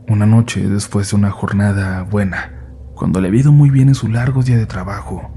Una 0.06 0.26
noche, 0.26 0.68
después 0.68 1.10
de 1.10 1.16
una 1.16 1.32
jornada 1.32 2.02
buena, 2.02 2.68
cuando 2.94 3.20
le 3.20 3.26
había 3.26 3.40
ido 3.40 3.50
muy 3.50 3.70
bien 3.70 3.88
en 3.88 3.96
su 3.96 4.06
largo 4.06 4.44
día 4.44 4.58
de 4.58 4.66
trabajo, 4.66 5.28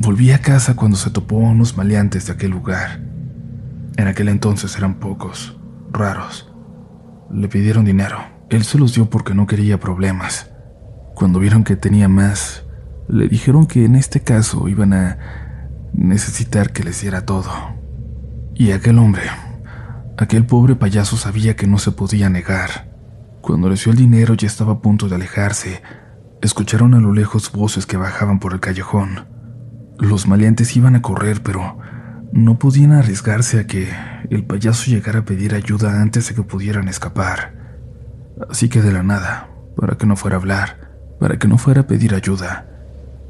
volví 0.00 0.32
a 0.32 0.40
casa 0.40 0.74
cuando 0.74 0.96
se 0.96 1.10
topó 1.10 1.46
a 1.46 1.50
unos 1.50 1.76
maleantes 1.76 2.26
de 2.26 2.32
aquel 2.32 2.50
lugar. 2.50 2.98
En 3.96 4.08
aquel 4.08 4.28
entonces 4.28 4.76
eran 4.76 4.94
pocos, 4.94 5.56
raros. 5.92 6.47
Le 7.30 7.48
pidieron 7.48 7.84
dinero. 7.84 8.18
Él 8.48 8.64
se 8.64 8.78
los 8.78 8.94
dio 8.94 9.10
porque 9.10 9.34
no 9.34 9.46
quería 9.46 9.78
problemas. 9.78 10.50
Cuando 11.14 11.38
vieron 11.38 11.64
que 11.64 11.76
tenía 11.76 12.08
más, 12.08 12.64
le 13.08 13.28
dijeron 13.28 13.66
que 13.66 13.84
en 13.84 13.96
este 13.96 14.20
caso 14.20 14.68
iban 14.68 14.92
a 14.92 15.18
necesitar 15.92 16.72
que 16.72 16.84
les 16.84 17.00
diera 17.02 17.26
todo. 17.26 17.50
Y 18.54 18.72
aquel 18.72 18.98
hombre, 18.98 19.22
aquel 20.16 20.46
pobre 20.46 20.76
payaso 20.76 21.16
sabía 21.16 21.56
que 21.56 21.66
no 21.66 21.78
se 21.78 21.92
podía 21.92 22.30
negar. 22.30 22.88
Cuando 23.40 23.68
les 23.68 23.84
dio 23.84 23.92
el 23.92 23.98
dinero 23.98 24.34
y 24.38 24.46
estaba 24.46 24.74
a 24.74 24.80
punto 24.80 25.08
de 25.08 25.14
alejarse, 25.14 25.82
escucharon 26.42 26.94
a 26.94 27.00
lo 27.00 27.12
lejos 27.12 27.52
voces 27.52 27.86
que 27.86 27.96
bajaban 27.96 28.38
por 28.38 28.52
el 28.52 28.60
callejón. 28.60 29.26
Los 29.98 30.26
maleantes 30.26 30.76
iban 30.76 30.96
a 30.96 31.02
correr, 31.02 31.42
pero 31.42 31.78
no 32.32 32.58
podían 32.58 32.92
arriesgarse 32.92 33.60
a 33.60 33.66
que 33.66 33.90
el 34.30 34.44
payaso 34.44 34.90
llegara 34.90 35.20
a 35.20 35.24
pedir 35.24 35.54
ayuda 35.54 36.00
antes 36.00 36.28
de 36.28 36.34
que 36.34 36.42
pudieran 36.42 36.88
escapar. 36.88 37.54
Así 38.50 38.68
que 38.68 38.82
de 38.82 38.92
la 38.92 39.02
nada, 39.02 39.48
para 39.76 39.96
que 39.96 40.06
no 40.06 40.16
fuera 40.16 40.36
a 40.36 40.40
hablar, 40.40 40.88
para 41.18 41.38
que 41.38 41.48
no 41.48 41.58
fuera 41.58 41.82
a 41.82 41.86
pedir 41.86 42.14
ayuda, 42.14 42.66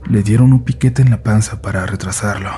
le 0.09 0.23
dieron 0.23 0.53
un 0.53 0.65
piquete 0.65 1.03
en 1.03 1.11
la 1.11 1.23
panza 1.23 1.63
para 1.63 1.87
retrasarlo. 1.87 2.51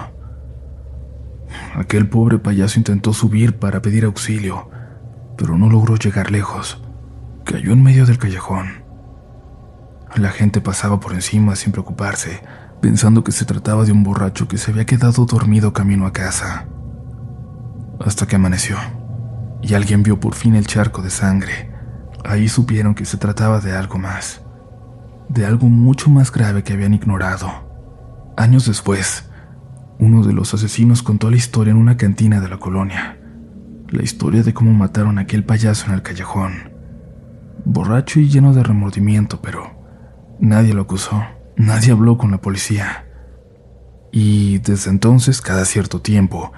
Aquel 1.74 2.08
pobre 2.08 2.38
payaso 2.38 2.78
intentó 2.78 3.12
subir 3.12 3.58
para 3.58 3.82
pedir 3.82 4.04
auxilio, 4.04 4.70
pero 5.36 5.56
no 5.58 5.68
logró 5.68 5.96
llegar 5.96 6.30
lejos. 6.30 6.82
Cayó 7.44 7.72
en 7.72 7.82
medio 7.82 8.06
del 8.06 8.18
callejón. 8.18 8.84
La 10.16 10.30
gente 10.30 10.60
pasaba 10.60 11.00
por 11.00 11.12
encima 11.12 11.56
sin 11.56 11.72
preocuparse, 11.72 12.40
pensando 12.80 13.24
que 13.24 13.32
se 13.32 13.44
trataba 13.44 13.84
de 13.84 13.92
un 13.92 14.02
borracho 14.02 14.48
que 14.48 14.58
se 14.58 14.70
había 14.70 14.86
quedado 14.86 15.24
dormido 15.26 15.72
camino 15.72 16.06
a 16.06 16.12
casa. 16.12 16.66
Hasta 18.00 18.26
que 18.26 18.36
amaneció, 18.36 18.76
y 19.62 19.74
alguien 19.74 20.02
vio 20.02 20.20
por 20.20 20.34
fin 20.34 20.54
el 20.54 20.66
charco 20.66 21.02
de 21.02 21.10
sangre. 21.10 21.70
Ahí 22.24 22.48
supieron 22.48 22.94
que 22.94 23.04
se 23.04 23.16
trataba 23.16 23.60
de 23.60 23.76
algo 23.76 23.98
más 23.98 24.42
de 25.30 25.46
algo 25.46 25.68
mucho 25.68 26.10
más 26.10 26.32
grave 26.32 26.64
que 26.64 26.72
habían 26.72 26.92
ignorado. 26.92 27.48
Años 28.36 28.66
después, 28.66 29.30
uno 30.00 30.24
de 30.24 30.32
los 30.32 30.52
asesinos 30.54 31.04
contó 31.04 31.30
la 31.30 31.36
historia 31.36 31.70
en 31.70 31.76
una 31.76 31.96
cantina 31.96 32.40
de 32.40 32.48
la 32.48 32.58
colonia. 32.58 33.16
La 33.88 34.02
historia 34.02 34.42
de 34.42 34.52
cómo 34.52 34.72
mataron 34.72 35.18
a 35.18 35.22
aquel 35.22 35.44
payaso 35.44 35.86
en 35.86 35.94
el 35.94 36.02
callejón. 36.02 36.72
Borracho 37.64 38.18
y 38.18 38.28
lleno 38.28 38.52
de 38.52 38.64
remordimiento, 38.64 39.40
pero 39.40 39.70
nadie 40.40 40.74
lo 40.74 40.82
acusó, 40.82 41.22
nadie 41.60 41.92
habló 41.92 42.18
con 42.18 42.30
la 42.30 42.40
policía. 42.40 43.06
Y 44.12 44.58
desde 44.58 44.90
entonces, 44.90 45.40
cada 45.40 45.64
cierto 45.64 46.00
tiempo, 46.00 46.52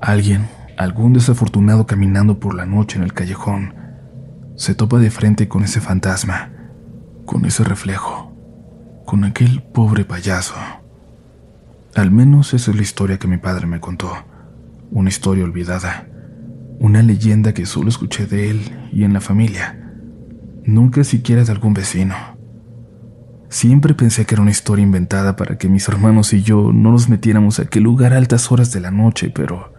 alguien, 0.00 0.48
algún 0.76 1.12
desafortunado 1.12 1.86
caminando 1.86 2.38
por 2.38 2.54
la 2.54 2.66
noche 2.66 2.98
en 2.98 3.04
el 3.04 3.12
callejón, 3.12 3.74
se 4.56 4.74
topa 4.74 4.98
de 4.98 5.10
frente 5.10 5.48
con 5.48 5.64
ese 5.64 5.80
fantasma 5.80 6.52
con 7.26 7.44
ese 7.44 7.64
reflejo, 7.64 8.32
con 9.04 9.24
aquel 9.24 9.62
pobre 9.62 10.04
payaso. 10.04 10.54
Al 11.94 12.10
menos 12.10 12.54
esa 12.54 12.70
es 12.70 12.76
la 12.76 12.82
historia 12.82 13.18
que 13.18 13.28
mi 13.28 13.36
padre 13.36 13.66
me 13.66 13.80
contó, 13.80 14.10
una 14.90 15.10
historia 15.10 15.44
olvidada, 15.44 16.08
una 16.78 17.02
leyenda 17.02 17.52
que 17.52 17.66
solo 17.66 17.88
escuché 17.88 18.26
de 18.26 18.50
él 18.50 18.88
y 18.92 19.04
en 19.04 19.12
la 19.12 19.20
familia, 19.20 19.92
nunca 20.64 21.04
siquiera 21.04 21.44
de 21.44 21.52
algún 21.52 21.74
vecino. 21.74 22.14
Siempre 23.56 23.94
pensé 23.94 24.26
que 24.26 24.34
era 24.34 24.42
una 24.42 24.50
historia 24.50 24.82
inventada 24.82 25.34
para 25.34 25.56
que 25.56 25.70
mis 25.70 25.88
hermanos 25.88 26.34
y 26.34 26.42
yo 26.42 26.72
no 26.74 26.92
nos 26.92 27.08
metiéramos 27.08 27.58
a 27.58 27.62
aquel 27.62 27.84
lugar 27.84 28.12
a 28.12 28.18
altas 28.18 28.52
horas 28.52 28.70
de 28.70 28.80
la 28.80 28.90
noche, 28.90 29.32
pero 29.34 29.72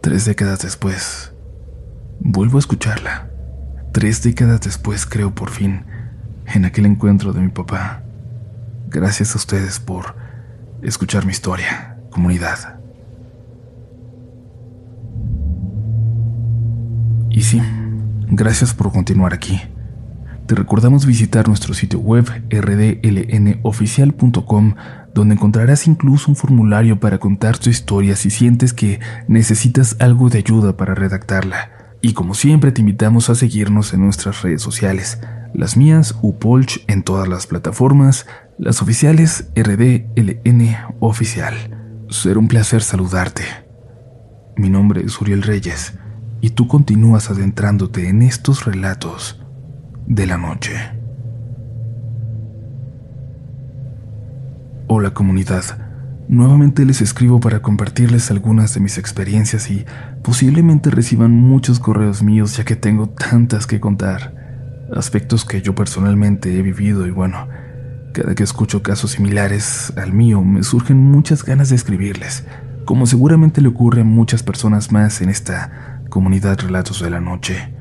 tres 0.00 0.24
décadas 0.24 0.60
después, 0.62 1.34
vuelvo 2.20 2.56
a 2.56 2.60
escucharla. 2.60 3.28
Tres 3.92 4.22
décadas 4.22 4.62
después 4.62 5.04
creo 5.04 5.34
por 5.34 5.50
fin 5.50 5.84
en 6.46 6.64
aquel 6.64 6.86
encuentro 6.86 7.34
de 7.34 7.42
mi 7.42 7.50
papá. 7.50 8.02
Gracias 8.88 9.34
a 9.34 9.36
ustedes 9.36 9.78
por 9.78 10.16
escuchar 10.80 11.26
mi 11.26 11.32
historia, 11.32 11.98
comunidad. 12.08 12.80
Y 17.28 17.42
sí, 17.42 17.60
gracias 18.26 18.72
por 18.72 18.90
continuar 18.90 19.34
aquí. 19.34 19.60
Te 20.46 20.54
recordamos 20.54 21.06
visitar 21.06 21.48
nuestro 21.48 21.72
sitio 21.72 22.00
web 22.00 22.26
rdlnoficial.com 22.50 24.74
donde 25.14 25.36
encontrarás 25.36 25.86
incluso 25.86 26.30
un 26.30 26.36
formulario 26.36 27.00
para 27.00 27.18
contar 27.18 27.56
tu 27.56 27.70
historia 27.70 28.14
si 28.14 28.28
sientes 28.28 28.74
que 28.74 29.00
necesitas 29.26 29.96
algo 30.00 30.28
de 30.28 30.36
ayuda 30.38 30.76
para 30.76 30.94
redactarla. 30.94 31.70
Y 32.02 32.12
como 32.12 32.34
siempre 32.34 32.72
te 32.72 32.82
invitamos 32.82 33.30
a 33.30 33.34
seguirnos 33.34 33.94
en 33.94 34.02
nuestras 34.02 34.42
redes 34.42 34.60
sociales 34.60 35.18
las 35.54 35.78
mías 35.78 36.14
Upolch 36.20 36.84
en 36.88 37.04
todas 37.04 37.26
las 37.26 37.46
plataformas, 37.46 38.26
las 38.58 38.82
oficiales 38.82 39.48
RDLN 39.56 40.76
Oficial. 41.00 41.54
Será 42.10 42.38
un 42.38 42.48
placer 42.48 42.82
saludarte. 42.82 43.44
Mi 44.56 44.68
nombre 44.68 45.00
es 45.06 45.18
Uriel 45.18 45.42
Reyes 45.42 45.94
y 46.42 46.50
tú 46.50 46.68
continúas 46.68 47.30
adentrándote 47.30 48.10
en 48.10 48.20
estos 48.20 48.66
relatos 48.66 49.40
de 50.06 50.26
la 50.26 50.36
noche. 50.36 50.72
Hola 54.86 55.12
comunidad. 55.12 55.62
Nuevamente 56.28 56.84
les 56.84 57.00
escribo 57.00 57.40
para 57.40 57.60
compartirles 57.60 58.30
algunas 58.30 58.74
de 58.74 58.80
mis 58.80 58.98
experiencias 58.98 59.70
y 59.70 59.84
posiblemente 60.22 60.90
reciban 60.90 61.32
muchos 61.32 61.78
correos 61.80 62.22
míos 62.22 62.56
ya 62.56 62.64
que 62.64 62.76
tengo 62.76 63.08
tantas 63.08 63.66
que 63.66 63.80
contar. 63.80 64.86
Aspectos 64.94 65.44
que 65.44 65.62
yo 65.62 65.74
personalmente 65.74 66.58
he 66.58 66.62
vivido 66.62 67.06
y 67.06 67.10
bueno, 67.10 67.48
cada 68.12 68.34
que 68.34 68.42
escucho 68.42 68.82
casos 68.82 69.12
similares 69.12 69.92
al 69.96 70.12
mío 70.12 70.42
me 70.42 70.62
surgen 70.62 70.98
muchas 70.98 71.44
ganas 71.44 71.70
de 71.70 71.76
escribirles, 71.76 72.46
como 72.84 73.06
seguramente 73.06 73.60
le 73.60 73.68
ocurre 73.68 74.02
a 74.02 74.04
muchas 74.04 74.42
personas 74.42 74.92
más 74.92 75.20
en 75.20 75.30
esta 75.30 76.00
comunidad 76.10 76.58
Relatos 76.60 77.02
de 77.02 77.10
la 77.10 77.20
Noche. 77.20 77.73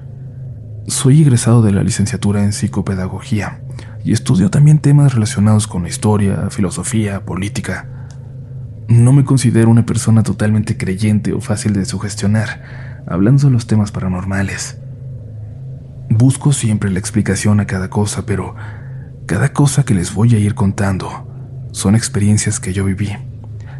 Soy 0.87 1.21
egresado 1.21 1.61
de 1.61 1.71
la 1.71 1.81
licenciatura 1.81 2.43
en 2.43 2.51
psicopedagogía 2.51 3.61
y 4.03 4.11
estudio 4.11 4.49
también 4.49 4.79
temas 4.79 5.13
relacionados 5.13 5.65
con 5.65 5.87
historia, 5.87 6.49
filosofía, 6.49 7.23
política. 7.23 8.09
No 8.89 9.13
me 9.13 9.23
considero 9.23 9.69
una 9.69 9.85
persona 9.85 10.23
totalmente 10.23 10.75
creyente 10.75 11.31
o 11.31 11.39
fácil 11.39 11.71
de 11.71 11.85
sugestionar, 11.85 13.01
hablando 13.07 13.47
de 13.47 13.53
los 13.53 13.65
temas 13.65 13.93
paranormales. 13.93 14.77
Busco 16.09 16.51
siempre 16.51 16.91
la 16.91 16.99
explicación 16.99 17.61
a 17.61 17.65
cada 17.65 17.89
cosa, 17.89 18.25
pero 18.25 18.53
cada 19.25 19.53
cosa 19.53 19.85
que 19.85 19.93
les 19.93 20.13
voy 20.13 20.35
a 20.35 20.39
ir 20.39 20.53
contando 20.53 21.29
son 21.71 21.95
experiencias 21.95 22.59
que 22.59 22.73
yo 22.73 22.83
viví, 22.83 23.15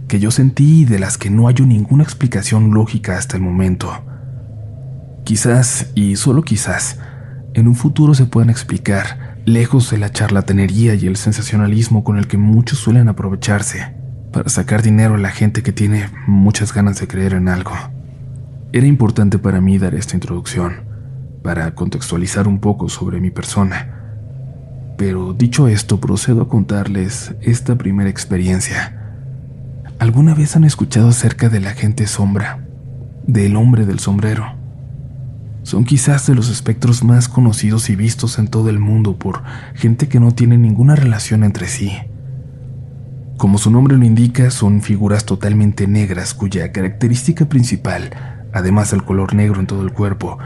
que 0.08 0.22
yo 0.22 0.32
sentí 0.32 0.84
y 0.84 0.86
de 0.86 1.00
las 1.00 1.18
que 1.18 1.30
no 1.30 1.50
hay 1.50 1.56
ninguna 1.56 2.04
explicación 2.04 2.74
lógica 2.74 3.18
hasta 3.18 3.36
el 3.36 3.44
momento. 3.44 4.06
Quizás, 5.24 5.92
y 5.96 6.18
solo 6.18 6.42
quizás, 6.42 7.00
en 7.54 7.68
un 7.68 7.76
futuro 7.76 8.14
se 8.14 8.26
puedan 8.26 8.50
explicar, 8.50 9.38
lejos 9.46 9.90
de 9.92 9.98
la 9.98 10.12
charlatanería 10.12 10.96
y 10.96 11.08
el 11.08 11.16
sensacionalismo 11.16 12.04
con 12.04 12.18
el 12.18 12.28
que 12.28 12.38
muchos 12.38 12.80
suelen 12.80 13.08
aprovecharse 13.10 13.94
para 14.32 14.50
sacar 14.50 14.82
dinero 14.82 15.16
a 15.16 15.20
la 15.20 15.30
gente 15.30 15.64
que 15.64 15.72
tiene 15.72 16.10
muchas 16.28 16.74
ganas 16.74 17.00
de 17.00 17.08
creer 17.08 17.34
en 17.34 17.48
algo. 17.48 17.72
Era 18.74 18.88
importante 18.88 19.38
para 19.38 19.62
mí 19.62 19.78
dar 19.78 19.96
esta 19.96 20.16
introducción, 20.16 20.82
para 21.44 21.76
contextualizar 21.76 22.48
un 22.48 22.60
poco 22.60 22.90
sobre 22.90 23.22
mi 23.22 23.30
persona. 23.30 24.00
Pero 24.98 25.34
dicho 25.34 25.68
esto, 25.68 26.00
procedo 26.00 26.42
a 26.42 26.50
contarles 26.50 27.34
esta 27.42 27.78
primera 27.78 28.10
experiencia. 28.10 29.00
¿Alguna 30.00 30.34
vez 30.34 30.56
han 30.56 30.64
escuchado 30.64 31.10
acerca 31.10 31.50
de 31.50 31.60
la 31.60 31.72
gente 31.72 32.08
sombra, 32.08 32.66
del 33.28 33.56
hombre 33.56 33.86
del 33.86 34.00
sombrero? 34.00 34.63
Son 35.64 35.86
quizás 35.86 36.28
de 36.28 36.36
los 36.36 36.50
espectros 36.50 37.04
más 37.04 37.28
conocidos 37.28 37.90
y 37.90 37.96
vistos 37.96 38.38
en 38.38 38.50
todo 38.50 38.70
el 38.70 38.80
mundo 38.80 39.18
por 39.18 39.44
gente 39.74 40.08
que 40.08 40.20
no 40.20 40.34
tiene 40.34 40.58
ninguna 40.58 40.96
relación 40.96 41.44
entre 41.44 41.68
sí. 41.68 41.94
Como 43.38 43.58
su 43.58 43.72
nombre 43.72 43.98
lo 43.98 44.06
indica, 44.06 44.52
son 44.52 44.82
figuras 44.82 45.26
totalmente 45.26 45.88
negras 45.88 46.34
cuya 46.34 46.72
característica 46.72 47.46
principal, 47.46 48.12
además 48.54 48.92
del 48.92 49.04
color 49.04 49.34
negro 49.34 49.60
en 49.60 49.68
todo 49.68 49.82
el 49.82 49.92
cuerpo, 49.92 50.38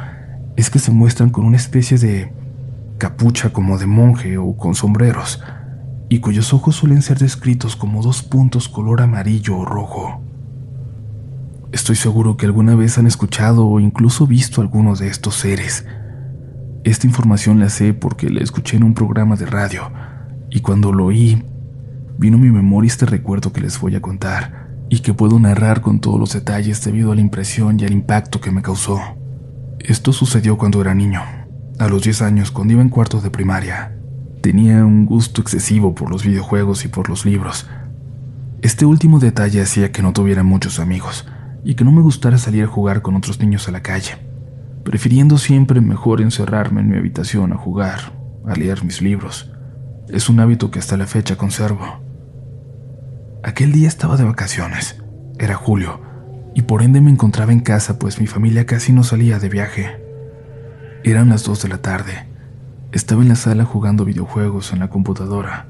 es 0.55 0.69
que 0.69 0.79
se 0.79 0.91
muestran 0.91 1.29
con 1.29 1.45
una 1.45 1.57
especie 1.57 1.97
de 1.97 2.31
capucha 2.97 3.51
como 3.51 3.77
de 3.77 3.87
monje 3.87 4.37
o 4.37 4.55
con 4.55 4.73
sombreros, 4.73 5.41
y 6.09 6.19
cuyos 6.19 6.53
ojos 6.53 6.75
suelen 6.75 7.01
ser 7.01 7.17
descritos 7.19 7.75
como 7.75 8.01
dos 8.01 8.23
puntos 8.23 8.69
color 8.69 9.01
amarillo 9.01 9.57
o 9.57 9.65
rojo. 9.65 10.21
Estoy 11.77 11.95
seguro 11.95 12.37
que 12.37 12.47
alguna 12.47 12.73
vez 12.73 12.97
han 12.97 13.05
escuchado 13.05 13.67
o 13.67 13.79
incluso 13.79 14.25
visto 14.25 14.61
algunos 14.61 14.97
de 14.97 15.09
estos 15.09 15.35
seres. 15.35 15.85
Esta 16.83 17.05
información 17.05 17.59
la 17.59 17.69
sé 17.69 17.93
porque 17.93 18.31
la 18.31 18.41
escuché 18.41 18.77
en 18.77 18.83
un 18.83 18.95
programa 18.95 19.35
de 19.35 19.45
radio 19.45 19.91
y 20.49 20.61
cuando 20.61 20.91
lo 20.91 21.05
oí, 21.05 21.45
vino 22.17 22.37
a 22.37 22.39
mi 22.39 22.49
memoria 22.49 22.87
este 22.87 23.05
recuerdo 23.05 23.53
que 23.53 23.61
les 23.61 23.79
voy 23.79 23.95
a 23.95 24.01
contar 24.01 24.69
y 24.89 25.01
que 25.01 25.13
puedo 25.13 25.39
narrar 25.39 25.81
con 25.81 25.99
todos 25.99 26.19
los 26.19 26.33
detalles 26.33 26.83
debido 26.83 27.11
a 27.11 27.15
la 27.15 27.21
impresión 27.21 27.79
y 27.79 27.85
al 27.85 27.93
impacto 27.93 28.41
que 28.41 28.49
me 28.49 28.63
causó. 28.63 28.99
Esto 29.77 30.13
sucedió 30.13 30.57
cuando 30.57 30.81
era 30.81 30.95
niño, 30.95 31.21
a 31.77 31.87
los 31.87 32.01
10 32.01 32.23
años, 32.23 32.49
cuando 32.49 32.73
iba 32.73 32.81
en 32.81 32.89
cuarto 32.89 33.21
de 33.21 33.29
primaria. 33.29 33.95
Tenía 34.41 34.83
un 34.83 35.05
gusto 35.05 35.41
excesivo 35.41 35.93
por 35.93 36.09
los 36.09 36.25
videojuegos 36.25 36.85
y 36.85 36.87
por 36.87 37.07
los 37.07 37.23
libros. 37.23 37.69
Este 38.63 38.83
último 38.83 39.19
detalle 39.19 39.61
hacía 39.61 39.91
que 39.91 40.01
no 40.01 40.11
tuviera 40.11 40.41
muchos 40.41 40.79
amigos 40.79 41.27
y 41.63 41.75
que 41.75 41.83
no 41.83 41.91
me 41.91 42.01
gustara 42.01 42.37
salir 42.37 42.63
a 42.63 42.67
jugar 42.67 43.01
con 43.01 43.15
otros 43.15 43.39
niños 43.39 43.67
a 43.67 43.71
la 43.71 43.81
calle, 43.81 44.17
prefiriendo 44.83 45.37
siempre 45.37 45.81
mejor 45.81 46.21
encerrarme 46.21 46.81
en 46.81 46.89
mi 46.89 46.97
habitación 46.97 47.53
a 47.53 47.57
jugar, 47.57 48.13
a 48.45 48.55
leer 48.55 48.83
mis 48.83 49.01
libros. 49.01 49.51
Es 50.09 50.29
un 50.29 50.39
hábito 50.39 50.71
que 50.71 50.79
hasta 50.79 50.97
la 50.97 51.07
fecha 51.07 51.35
conservo. 51.35 51.99
Aquel 53.43 53.71
día 53.71 53.87
estaba 53.87 54.17
de 54.17 54.23
vacaciones, 54.23 55.01
era 55.39 55.55
julio, 55.55 56.01
y 56.55 56.63
por 56.63 56.81
ende 56.81 57.01
me 57.01 57.11
encontraba 57.11 57.51
en 57.51 57.59
casa 57.59 57.99
pues 57.99 58.19
mi 58.19 58.27
familia 58.27 58.65
casi 58.65 58.93
no 58.93 59.03
salía 59.03 59.39
de 59.39 59.49
viaje. 59.49 60.01
Eran 61.03 61.29
las 61.29 61.43
dos 61.43 61.61
de 61.61 61.69
la 61.69 61.77
tarde. 61.77 62.27
Estaba 62.91 63.21
en 63.21 63.29
la 63.29 63.35
sala 63.35 63.63
jugando 63.63 64.05
videojuegos 64.05 64.73
en 64.73 64.79
la 64.79 64.89
computadora. 64.89 65.67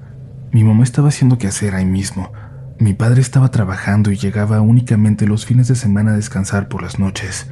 Mi 0.52 0.64
mamá 0.64 0.84
estaba 0.84 1.10
haciendo 1.10 1.38
que 1.38 1.48
hacer 1.48 1.76
ahí 1.76 1.86
mismo, 1.86 2.32
mi 2.80 2.94
padre 2.94 3.22
estaba 3.22 3.50
trabajando 3.50 4.12
y 4.12 4.18
llegaba 4.18 4.62
únicamente 4.62 5.26
los 5.26 5.48
fines 5.48 5.68
de 5.68 5.74
semana 5.74 6.12
a 6.12 6.16
descansar 6.16 6.68
por 6.68 6.84
las 6.84 7.00
noches. 7.00 7.48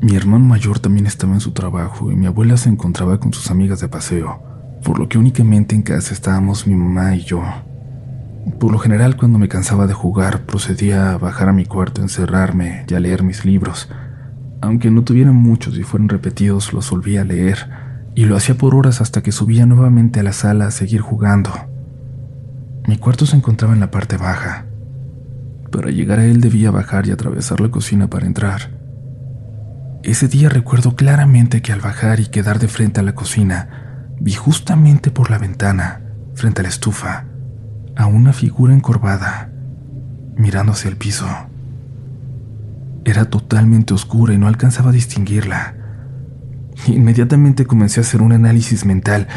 Mi 0.00 0.14
hermano 0.14 0.44
mayor 0.44 0.78
también 0.78 1.06
estaba 1.06 1.34
en 1.34 1.40
su 1.40 1.50
trabajo 1.50 2.12
y 2.12 2.14
mi 2.14 2.26
abuela 2.26 2.56
se 2.56 2.68
encontraba 2.68 3.18
con 3.18 3.32
sus 3.32 3.50
amigas 3.50 3.80
de 3.80 3.88
paseo, 3.88 4.40
por 4.84 5.00
lo 5.00 5.08
que 5.08 5.18
únicamente 5.18 5.74
en 5.74 5.82
casa 5.82 6.14
estábamos 6.14 6.68
mi 6.68 6.76
mamá 6.76 7.16
y 7.16 7.24
yo. 7.24 7.42
Por 8.60 8.70
lo 8.70 8.78
general, 8.78 9.16
cuando 9.16 9.40
me 9.40 9.48
cansaba 9.48 9.88
de 9.88 9.94
jugar, 9.94 10.42
procedía 10.42 11.12
a 11.12 11.18
bajar 11.18 11.48
a 11.48 11.52
mi 11.52 11.64
cuarto, 11.64 12.00
encerrarme 12.00 12.84
y 12.88 12.94
a 12.94 13.00
leer 13.00 13.24
mis 13.24 13.44
libros. 13.44 13.88
Aunque 14.60 14.92
no 14.92 15.02
tuvieran 15.02 15.34
muchos 15.34 15.76
y 15.76 15.82
fueran 15.82 16.08
repetidos, 16.08 16.72
los 16.72 16.88
volvía 16.90 17.22
a 17.22 17.24
leer, 17.24 17.68
y 18.14 18.26
lo 18.26 18.36
hacía 18.36 18.56
por 18.56 18.76
horas 18.76 19.00
hasta 19.00 19.20
que 19.22 19.32
subía 19.32 19.66
nuevamente 19.66 20.20
a 20.20 20.22
la 20.22 20.32
sala 20.32 20.66
a 20.66 20.70
seguir 20.70 21.00
jugando. 21.00 21.71
Mi 22.92 22.98
cuarto 22.98 23.24
se 23.24 23.36
encontraba 23.36 23.72
en 23.72 23.80
la 23.80 23.90
parte 23.90 24.18
baja. 24.18 24.66
Para 25.70 25.90
llegar 25.90 26.18
a 26.18 26.26
él 26.26 26.42
debía 26.42 26.70
bajar 26.70 27.06
y 27.06 27.10
atravesar 27.10 27.58
la 27.62 27.70
cocina 27.70 28.10
para 28.10 28.26
entrar. 28.26 28.68
Ese 30.02 30.28
día 30.28 30.50
recuerdo 30.50 30.94
claramente 30.94 31.62
que 31.62 31.72
al 31.72 31.80
bajar 31.80 32.20
y 32.20 32.26
quedar 32.26 32.58
de 32.58 32.68
frente 32.68 33.00
a 33.00 33.02
la 33.02 33.14
cocina, 33.14 34.10
vi 34.20 34.34
justamente 34.34 35.10
por 35.10 35.30
la 35.30 35.38
ventana, 35.38 36.02
frente 36.34 36.60
a 36.60 36.64
la 36.64 36.68
estufa, 36.68 37.24
a 37.96 38.04
una 38.04 38.34
figura 38.34 38.74
encorvada, 38.74 39.50
mirando 40.36 40.72
hacia 40.72 40.90
el 40.90 40.98
piso. 40.98 41.26
Era 43.06 43.24
totalmente 43.24 43.94
oscura 43.94 44.34
y 44.34 44.38
no 44.38 44.48
alcanzaba 44.48 44.90
a 44.90 44.92
distinguirla. 44.92 45.76
Inmediatamente 46.88 47.64
comencé 47.64 48.00
a 48.00 48.02
hacer 48.02 48.20
un 48.20 48.32
análisis 48.32 48.84
mental. 48.84 49.28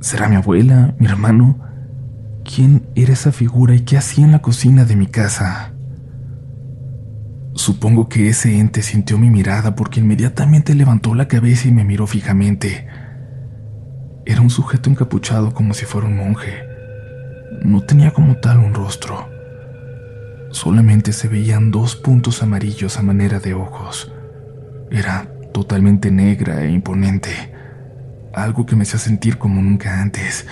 ¿Será 0.00 0.28
mi 0.28 0.36
abuela, 0.36 0.94
mi 1.00 1.06
hermano? 1.06 1.66
Quién 2.46 2.86
era 2.94 3.12
esa 3.12 3.32
figura 3.32 3.74
y 3.74 3.80
qué 3.80 3.98
hacía 3.98 4.24
en 4.24 4.32
la 4.32 4.40
cocina 4.40 4.84
de 4.84 4.96
mi 4.96 5.06
casa. 5.06 5.72
Supongo 7.54 8.08
que 8.08 8.28
ese 8.28 8.58
ente 8.58 8.82
sintió 8.82 9.18
mi 9.18 9.30
mirada 9.30 9.74
porque 9.74 10.00
inmediatamente 10.00 10.74
levantó 10.74 11.14
la 11.14 11.26
cabeza 11.26 11.68
y 11.68 11.72
me 11.72 11.84
miró 11.84 12.06
fijamente. 12.06 12.86
Era 14.24 14.40
un 14.40 14.50
sujeto 14.50 14.90
encapuchado 14.90 15.52
como 15.52 15.74
si 15.74 15.84
fuera 15.84 16.06
un 16.06 16.16
monje. 16.16 16.64
No 17.62 17.82
tenía 17.82 18.12
como 18.12 18.36
tal 18.36 18.58
un 18.58 18.74
rostro. 18.74 19.28
Solamente 20.50 21.12
se 21.12 21.28
veían 21.28 21.70
dos 21.70 21.96
puntos 21.96 22.42
amarillos 22.42 22.98
a 22.98 23.02
manera 23.02 23.40
de 23.40 23.54
ojos. 23.54 24.12
Era 24.90 25.28
totalmente 25.52 26.10
negra 26.10 26.62
e 26.62 26.70
imponente. 26.70 27.30
Algo 28.34 28.66
que 28.66 28.76
me 28.76 28.82
hacía 28.82 28.98
sentir 28.98 29.38
como 29.38 29.62
nunca 29.62 30.00
antes 30.00 30.46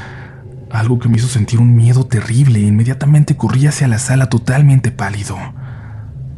algo 0.74 0.98
que 0.98 1.08
me 1.08 1.18
hizo 1.18 1.28
sentir 1.28 1.60
un 1.60 1.76
miedo 1.76 2.04
terrible 2.04 2.58
e 2.58 2.66
inmediatamente 2.66 3.36
corrí 3.36 3.68
hacia 3.68 3.86
la 3.86 3.98
sala 3.98 4.28
totalmente 4.28 4.90
pálido. 4.90 5.36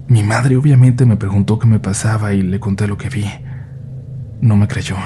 Mi 0.08 0.22
madre 0.22 0.56
obviamente 0.58 1.06
me 1.06 1.16
preguntó 1.16 1.58
qué 1.58 1.66
me 1.66 1.80
pasaba 1.80 2.34
y 2.34 2.42
le 2.42 2.60
conté 2.60 2.86
lo 2.86 2.98
que 2.98 3.08
vi. 3.08 3.24
No 4.42 4.56
me 4.56 4.68
creyó. 4.68 4.96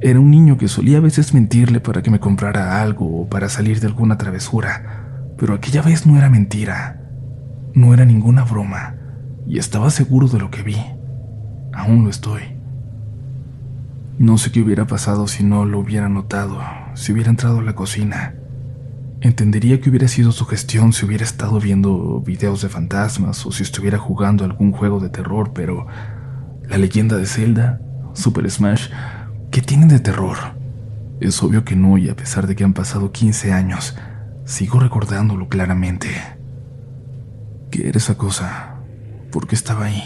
Era 0.00 0.20
un 0.20 0.30
niño 0.30 0.58
que 0.58 0.68
solía 0.68 0.98
a 0.98 1.00
veces 1.00 1.34
mentirle 1.34 1.80
para 1.80 2.02
que 2.02 2.10
me 2.12 2.20
comprara 2.20 2.80
algo 2.80 3.20
o 3.20 3.28
para 3.28 3.48
salir 3.48 3.80
de 3.80 3.88
alguna 3.88 4.16
travesura, 4.16 5.34
pero 5.36 5.52
aquella 5.52 5.82
vez 5.82 6.06
no 6.06 6.16
era 6.16 6.30
mentira, 6.30 7.02
no 7.74 7.92
era 7.92 8.04
ninguna 8.04 8.44
broma, 8.44 8.94
y 9.46 9.58
estaba 9.58 9.90
seguro 9.90 10.28
de 10.28 10.38
lo 10.38 10.52
que 10.52 10.62
vi. 10.62 10.76
Aún 11.74 12.04
lo 12.04 12.10
estoy. 12.10 12.42
No 14.18 14.38
sé 14.38 14.52
qué 14.52 14.60
hubiera 14.62 14.86
pasado 14.86 15.26
si 15.26 15.42
no 15.42 15.64
lo 15.64 15.80
hubiera 15.80 16.08
notado, 16.08 16.60
si 16.94 17.12
hubiera 17.12 17.30
entrado 17.30 17.60
a 17.60 17.62
la 17.62 17.74
cocina. 17.74 18.34
Entendería 19.20 19.80
que 19.80 19.90
hubiera 19.90 20.08
sido 20.08 20.32
su 20.32 20.46
gestión 20.46 20.92
si 20.92 21.04
hubiera 21.04 21.24
estado 21.24 21.60
viendo 21.60 22.20
videos 22.20 22.62
de 22.62 22.68
fantasmas 22.68 23.44
o 23.44 23.52
si 23.52 23.62
estuviera 23.62 23.98
jugando 23.98 24.44
algún 24.44 24.72
juego 24.72 25.00
de 25.00 25.10
terror, 25.10 25.52
pero 25.54 25.86
la 26.68 26.78
leyenda 26.78 27.16
de 27.16 27.26
Zelda, 27.26 27.80
Super 28.14 28.50
Smash, 28.50 28.88
¿qué 29.50 29.60
tienen 29.60 29.88
de 29.88 30.00
terror? 30.00 30.36
Es 31.20 31.42
obvio 31.42 31.64
que 31.64 31.76
no, 31.76 31.98
y 31.98 32.08
a 32.08 32.16
pesar 32.16 32.46
de 32.46 32.56
que 32.56 32.64
han 32.64 32.72
pasado 32.72 33.12
15 33.12 33.52
años, 33.52 33.94
Sigo 34.50 34.80
recordándolo 34.80 35.48
claramente. 35.48 36.08
¿Qué 37.70 37.88
era 37.88 37.98
esa 37.98 38.16
cosa? 38.16 38.80
¿Por 39.30 39.46
qué 39.46 39.54
estaba 39.54 39.84
ahí? 39.84 40.02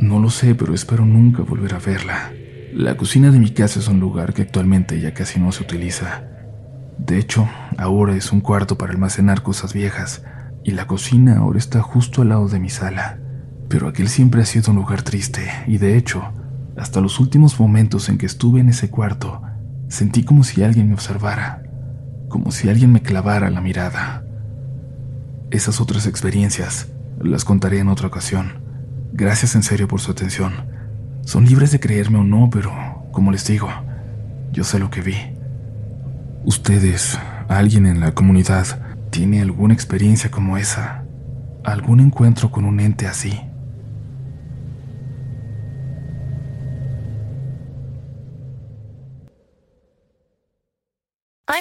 No 0.00 0.18
lo 0.18 0.28
sé, 0.28 0.54
pero 0.54 0.74
espero 0.74 1.06
nunca 1.06 1.42
volver 1.42 1.72
a 1.72 1.78
verla. 1.78 2.30
La 2.72 2.96
cocina 2.96 3.32
de 3.32 3.40
mi 3.40 3.50
casa 3.50 3.80
es 3.80 3.88
un 3.88 3.98
lugar 3.98 4.32
que 4.32 4.42
actualmente 4.42 5.00
ya 5.00 5.12
casi 5.12 5.40
no 5.40 5.50
se 5.50 5.64
utiliza. 5.64 6.22
De 6.98 7.18
hecho, 7.18 7.48
ahora 7.76 8.14
es 8.14 8.30
un 8.30 8.40
cuarto 8.40 8.78
para 8.78 8.92
almacenar 8.92 9.42
cosas 9.42 9.72
viejas, 9.72 10.22
y 10.62 10.70
la 10.70 10.86
cocina 10.86 11.38
ahora 11.38 11.58
está 11.58 11.82
justo 11.82 12.22
al 12.22 12.28
lado 12.28 12.48
de 12.48 12.60
mi 12.60 12.70
sala. 12.70 13.18
Pero 13.68 13.88
aquel 13.88 14.08
siempre 14.08 14.42
ha 14.42 14.44
sido 14.44 14.70
un 14.70 14.76
lugar 14.76 15.02
triste, 15.02 15.50
y 15.66 15.78
de 15.78 15.96
hecho, 15.96 16.22
hasta 16.76 17.00
los 17.00 17.18
últimos 17.18 17.58
momentos 17.58 18.08
en 18.08 18.18
que 18.18 18.26
estuve 18.26 18.60
en 18.60 18.68
ese 18.68 18.88
cuarto, 18.88 19.42
sentí 19.88 20.22
como 20.22 20.44
si 20.44 20.62
alguien 20.62 20.86
me 20.86 20.94
observara, 20.94 21.64
como 22.28 22.52
si 22.52 22.68
alguien 22.68 22.92
me 22.92 23.02
clavara 23.02 23.50
la 23.50 23.60
mirada. 23.60 24.24
Esas 25.50 25.80
otras 25.80 26.06
experiencias 26.06 26.86
las 27.20 27.44
contaré 27.44 27.80
en 27.80 27.88
otra 27.88 28.06
ocasión. 28.06 28.62
Gracias 29.12 29.56
en 29.56 29.64
serio 29.64 29.88
por 29.88 30.00
su 30.00 30.12
atención. 30.12 30.78
Son 31.24 31.44
libres 31.44 31.70
de 31.70 31.80
creerme 31.80 32.18
o 32.18 32.24
no, 32.24 32.50
pero, 32.50 32.72
como 33.12 33.30
les 33.30 33.46
digo, 33.46 33.68
yo 34.52 34.64
sé 34.64 34.78
lo 34.78 34.90
que 34.90 35.00
vi. 35.00 35.16
Ustedes, 36.44 37.18
alguien 37.48 37.86
en 37.86 38.00
la 38.00 38.12
comunidad, 38.12 38.66
tiene 39.10 39.42
alguna 39.42 39.74
experiencia 39.74 40.30
como 40.30 40.56
esa, 40.56 41.04
algún 41.64 42.00
encuentro 42.00 42.50
con 42.50 42.64
un 42.64 42.80
ente 42.80 43.06
así. 43.06 43.40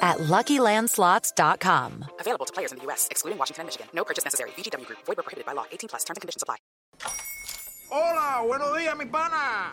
at 0.00 0.18
LuckyLandSlots.com. 0.18 2.04
Available 2.20 2.46
to 2.46 2.52
players 2.52 2.72
in 2.72 2.78
the 2.78 2.84
U.S., 2.84 3.08
excluding 3.10 3.38
Washington 3.38 3.62
and 3.62 3.66
Michigan. 3.68 3.88
No 3.92 4.04
purchase 4.04 4.24
necessary. 4.24 4.50
VGW 4.56 4.86
Group. 4.86 4.98
Void 5.06 5.16
where 5.16 5.24
prohibited 5.24 5.46
by 5.46 5.52
law. 5.52 5.64
18 5.72 5.88
plus. 5.88 6.04
Terms 6.04 6.18
and 6.18 6.22
conditions 6.22 6.42
apply. 6.42 6.56
Hola, 7.90 8.42
buenos 8.46 8.76
días, 8.76 8.96
mi 8.96 9.06
pana. 9.06 9.72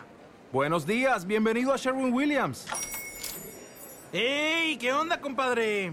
Buenos 0.52 0.86
días, 0.86 1.26
bienvenido 1.26 1.72
a 1.72 1.76
Sherwin 1.76 2.12
Williams. 2.12 2.66
¡Ey! 4.12 4.76
¿Qué 4.78 4.92
onda, 4.92 5.20
compadre? 5.20 5.92